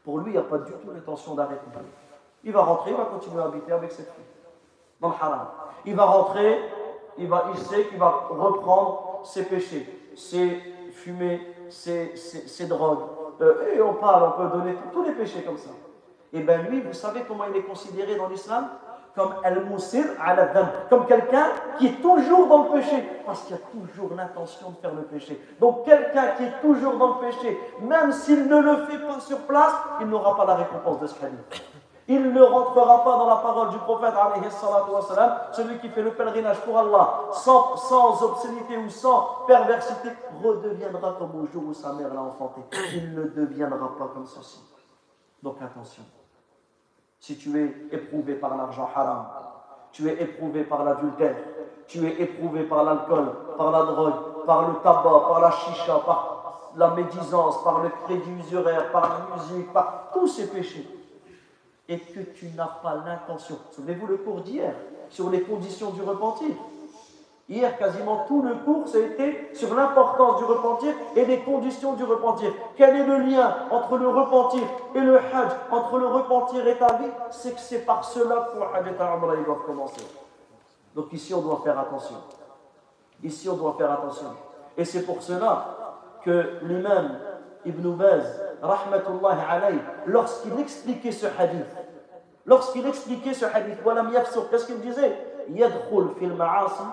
[0.04, 1.66] Pour lui, il n'y a pas du tout l'intention d'arrêter.
[2.44, 4.24] Il va rentrer, il va continuer à habiter avec cette fille,
[5.02, 5.48] dans le haram.
[5.86, 6.62] Il va rentrer,
[7.18, 10.62] il, va, il sait qu'il va reprendre ses péchés, ses
[10.92, 13.04] fumées, ses, drogues.
[13.42, 15.70] Euh, et on parle, on peut donner tous les péchés comme ça.
[16.34, 18.70] Et bien lui, vous savez comment il est considéré dans l'islam?
[19.16, 20.52] Comme al-musir al
[20.92, 21.48] comme quelqu'un
[21.80, 25.42] qui est toujours dans le péché, parce qu'il a toujours l'intention de faire le péché.
[25.60, 29.40] Donc quelqu'un qui est toujours dans le péché, même s'il ne le fait pas sur
[29.40, 31.64] place, il n'aura pas la récompense de ce hadith.
[32.10, 34.14] Il ne rentrera pas dans la parole du prophète,
[35.52, 40.10] celui qui fait le pèlerinage pour Allah, sans, sans obscénité ou sans perversité,
[40.42, 42.62] redeviendra comme au jour où sa mère l'a enfanté.
[42.94, 44.62] Il ne deviendra pas comme ceci.
[45.44, 46.04] Donc attention.
[47.20, 49.26] Si tu es éprouvé par l'argent haram,
[49.92, 51.36] tu es éprouvé par l'adultère,
[51.88, 56.72] tu es éprouvé par l'alcool, par la drogue, par le tabac, par la chicha, par
[56.78, 60.88] la médisance, par le crédit usuraire, par la musique, par tous ces péchés,
[61.90, 63.58] et que tu n'as pas l'intention.
[63.72, 64.74] Souvenez-vous le cours d'hier
[65.10, 66.50] sur les conditions du repentir.
[67.50, 72.52] Hier, quasiment tout le cours, été sur l'importance du repentir et les conditions du repentir.
[72.76, 76.98] Quel est le lien entre le repentir et le hajj, entre le repentir et ta
[76.98, 77.10] vie?
[77.32, 80.06] C'est que c'est par cela que le commencer.
[80.94, 82.18] Donc ici, on doit faire attention.
[83.24, 84.28] Ici, on doit faire attention.
[84.76, 85.78] Et c'est pour cela
[86.26, 87.18] que l'imam
[87.66, 91.66] Ibn Baz, rahmatullahi alayh, lorsqu'il expliquait ce hadith,
[92.46, 93.78] lorsqu'il expliquait ce hadith,
[94.50, 95.16] qu'est-ce qu'il disait?
[95.50, 96.84] Yadkhul fil ma'asi,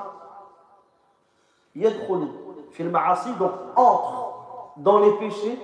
[1.75, 2.29] yadkhul
[2.73, 4.35] fil ma'asi, donc entre
[4.77, 5.59] dans les péchés,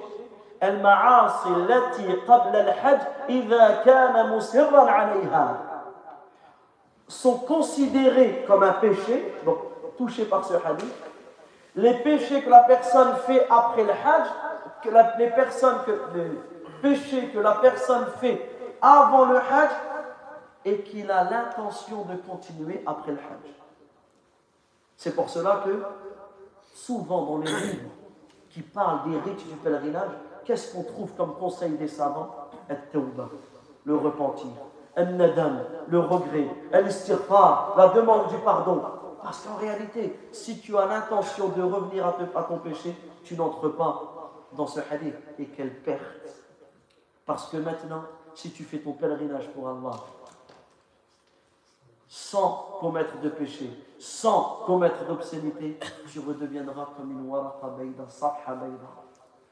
[0.60, 5.58] al ma'asi lati qabla al-hajj, idha kana musirran alayha.
[7.08, 9.58] Sont considérés comme un péché, donc
[9.96, 10.94] touchés par ce hadith,
[11.76, 14.28] les péchés que la personne fait après le hajj,
[14.82, 16.30] que la, les, personnes que, les
[16.82, 19.70] péchés que la personne fait avant le hajj
[20.64, 23.54] et qu'il a l'intention de continuer après le hajj.
[24.96, 25.82] C'est pour cela que
[26.74, 27.90] souvent dans les livres
[28.50, 30.10] qui parlent des rites du pèlerinage,
[30.44, 32.34] qu'est-ce qu'on trouve comme conseil des savants?
[33.84, 34.50] Le repentir
[34.96, 38.82] le regret, la demande du pardon.
[39.22, 44.19] Parce qu'en réalité, si tu as l'intention de revenir à, ton péché, tu n'entres pas
[44.56, 45.16] dans ce hadith.
[45.38, 46.02] Et quelle perte
[47.26, 48.04] Parce que maintenant,
[48.34, 49.98] si tu fais ton pèlerinage pour Allah,
[52.08, 55.78] sans commettre de péché, sans commettre d'obscénité,
[56.08, 57.70] tu redeviendras comme une waraqa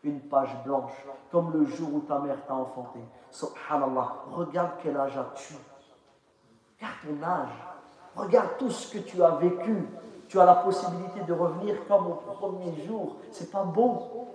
[0.02, 0.92] une page blanche,
[1.30, 3.00] comme le jour où ta mère t'a enfanté.
[3.30, 5.54] Subhanallah, regarde quel âge as-tu.
[6.76, 7.64] Regarde ton âge.
[8.16, 9.88] Regarde tout ce que tu as vécu.
[10.28, 13.16] Tu as la possibilité de revenir comme au premier jour.
[13.30, 14.28] C'est pas beau.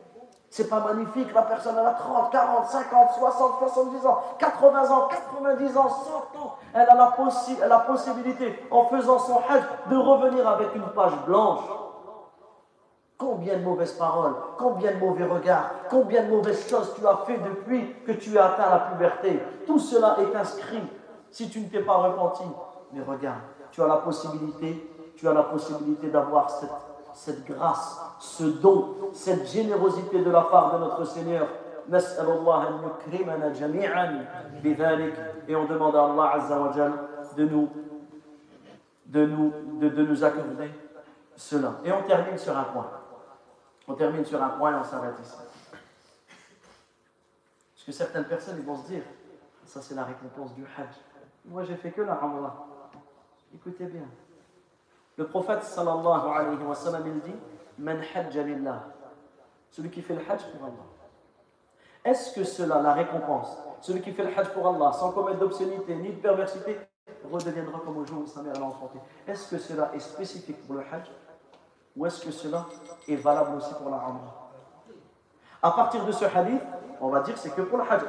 [0.54, 1.34] C'est pas magnifique.
[1.34, 6.58] La personne a 30, 40, 50, 60, 70 ans, 80 ans, 90 ans, 100 ans.
[6.76, 11.62] Elle a la, la possibilité, en faisant son hajj, de revenir avec une page blanche.
[13.18, 17.40] Combien de mauvaises paroles, combien de mauvais regards, combien de mauvaises choses tu as fait
[17.40, 19.42] depuis que tu as atteint la puberté.
[19.66, 20.84] Tout cela est inscrit
[21.32, 22.44] si tu ne t'es pas repenti.
[22.92, 26.70] Mais regarde, tu as la possibilité, tu as la possibilité d'avoir cette,
[27.14, 31.48] cette grâce, ce don, cette générosité de la part de notre Seigneur.
[35.48, 36.58] Et on demande à Allah Azza
[37.36, 37.70] de nous,
[39.06, 40.72] de nous, de, nous accorder
[41.36, 41.74] cela.
[41.84, 42.90] Et on termine sur un point.
[43.88, 45.36] On termine sur un point et on s'arrête ici.
[47.74, 49.04] Parce que certaines personnes vont se dire,
[49.66, 50.96] ça c'est la récompense du Hajj.
[51.46, 52.66] Moi j'ai fait que la Umrah.
[53.54, 54.08] Écoutez bien.
[55.18, 57.36] Le prophète sallallahu alayhi wa sallam il dit,
[57.78, 58.84] Man lillah.
[59.70, 60.74] Celui qui fait le Hajj pour Allah.
[62.06, 65.96] Est-ce que cela, la récompense, celui qui fait le Hajj pour Allah, sans commettre d'obscénité
[65.96, 66.80] ni de perversité,
[67.32, 69.00] redeviendra comme au jour où sa mère l'a enfanté?
[69.28, 71.10] Est-ce que cela est spécifique pour le Hajj?
[71.96, 72.66] Ou est-ce que cela
[73.08, 74.52] est valable aussi pour la Umrah?
[75.62, 76.62] À partir de ce hadith,
[77.00, 78.04] on va dire c'est que pour le Hajj.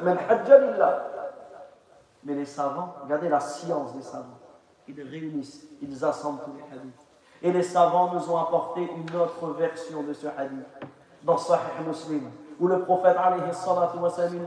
[2.23, 4.39] Mais les savants, regardez la science des savants.
[4.87, 7.07] Ils réunissent, ils assemblent tous les hadiths.
[7.41, 10.65] Et les savants nous ont apporté une autre version de ce hadith
[11.23, 12.29] dans Sahih Muslim,
[12.59, 13.41] où le prophète alayhi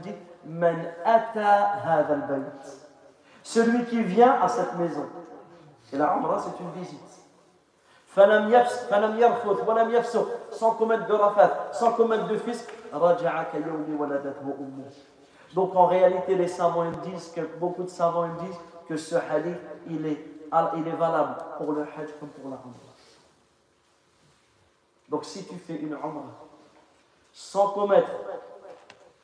[0.02, 0.14] dit
[0.46, 2.16] Man ata hadha
[3.42, 5.06] Celui qui vient à cette maison.
[5.92, 7.18] Et la Umrah, c'est une visite
[10.50, 12.68] sans commettre de rafat, sans commettre de fisc,
[15.54, 18.58] donc en réalité, les savants ils disent beaucoup de savants ils disent
[18.88, 19.58] que ce hadith
[19.88, 20.24] il est,
[20.76, 22.94] il est valable pour le hajj comme pour la umrah.
[25.08, 26.48] Donc si tu fais une umrah
[27.32, 28.10] sans commettre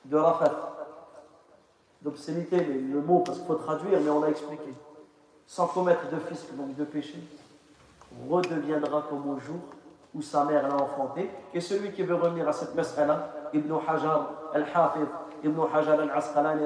[0.04, 0.74] de rafat,
[2.02, 4.74] d'obscénité, le mot parce qu'il faut traduire, mais on l'a expliqué,
[5.46, 7.18] sans commettre de fisc, donc de péché,
[8.28, 9.60] redeviendra comme au jour
[10.14, 11.30] où sa mère l'a enfanté.
[11.52, 15.08] Et celui qui veut revenir à cette mas'ala, Ibn Hajar al-Hafid,
[15.42, 16.64] Ibn Hajar al-Asqalani,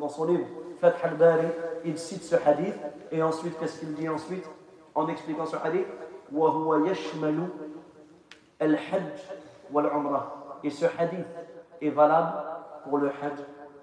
[0.00, 0.46] dans son livre
[0.80, 1.48] Fath al-Bari,
[1.88, 2.74] il cite ce hadith.
[3.10, 4.44] Et ensuite, qu'est-ce qu'il dit ensuite
[4.94, 5.86] En expliquant ce hadith?
[10.62, 11.26] Et ce hadith
[11.80, 12.32] est valable
[12.84, 13.38] pour le hajj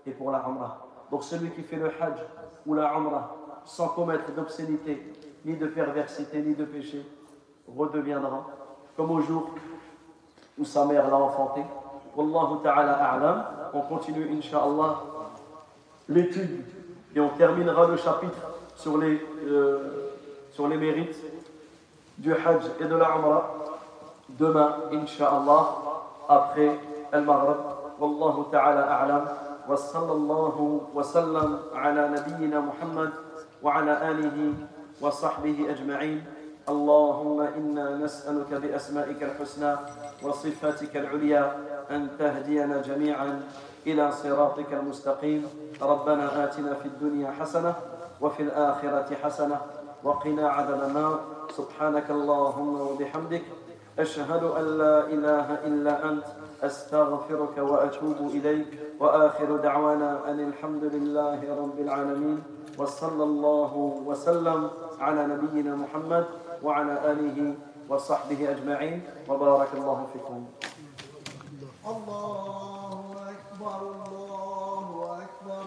[0.06, 0.88] et pour la umrah.
[1.10, 2.20] Donc celui qui fait le hajj
[2.66, 5.14] ou la umrah sans commettre d'obscénité
[5.44, 7.06] ni de perversité, ni de péché,
[7.68, 8.46] redeviendra
[8.96, 9.50] comme au jour
[10.58, 11.62] où sa mère l'a enfanté.
[12.16, 13.46] Wallahu ta'ala a'lam.
[13.74, 15.02] On continue, inshallah,
[16.08, 16.64] l'étude
[17.15, 18.41] et on terminera le chapitre
[18.77, 20.13] sur les, euh,
[20.53, 21.17] sur les mérites
[22.19, 23.55] du Hajj et de la Umrah
[24.29, 25.77] demain, inshallah,
[26.29, 26.79] après
[27.13, 27.57] Al-Maghrib.
[27.99, 29.25] Wallahu ta'ala a'lam.
[29.71, 33.11] وصلى الله وسلم على نبينا محمد
[33.63, 34.55] وعلى آله
[35.01, 36.25] وصحبه أجمعين
[36.69, 39.77] اللهم إنا نسألك بأسمائك الحسنى
[40.23, 41.57] وصفاتك العليا
[41.91, 43.43] أن تهدينا جميعا
[43.88, 45.48] إلى صراطك المستقيم.
[45.82, 47.76] ربنا آتنا في الدنيا حسنة
[48.22, 49.62] وفي الآخرة حسنة
[50.04, 51.20] وقنا عذاب النار.
[51.50, 53.44] سبحانك اللهم وبحمدك
[54.00, 56.26] أشهد أن لا إله إلا أنت
[56.64, 58.68] أستغفرك وأتوب إليك.
[59.00, 62.44] وآخر دعوانا أن الحمد لله رب العالمين
[62.78, 66.26] وصلى الله وسلم على نبينا محمد
[66.64, 67.56] وعلى آله
[67.90, 69.02] وصحبه أجمعين.
[69.30, 70.46] وبارك الله فيكم.
[71.88, 72.65] الله.
[73.66, 74.06] أكبر.
[74.08, 75.66] الله أكبر.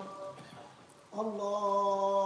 [1.19, 2.18] الله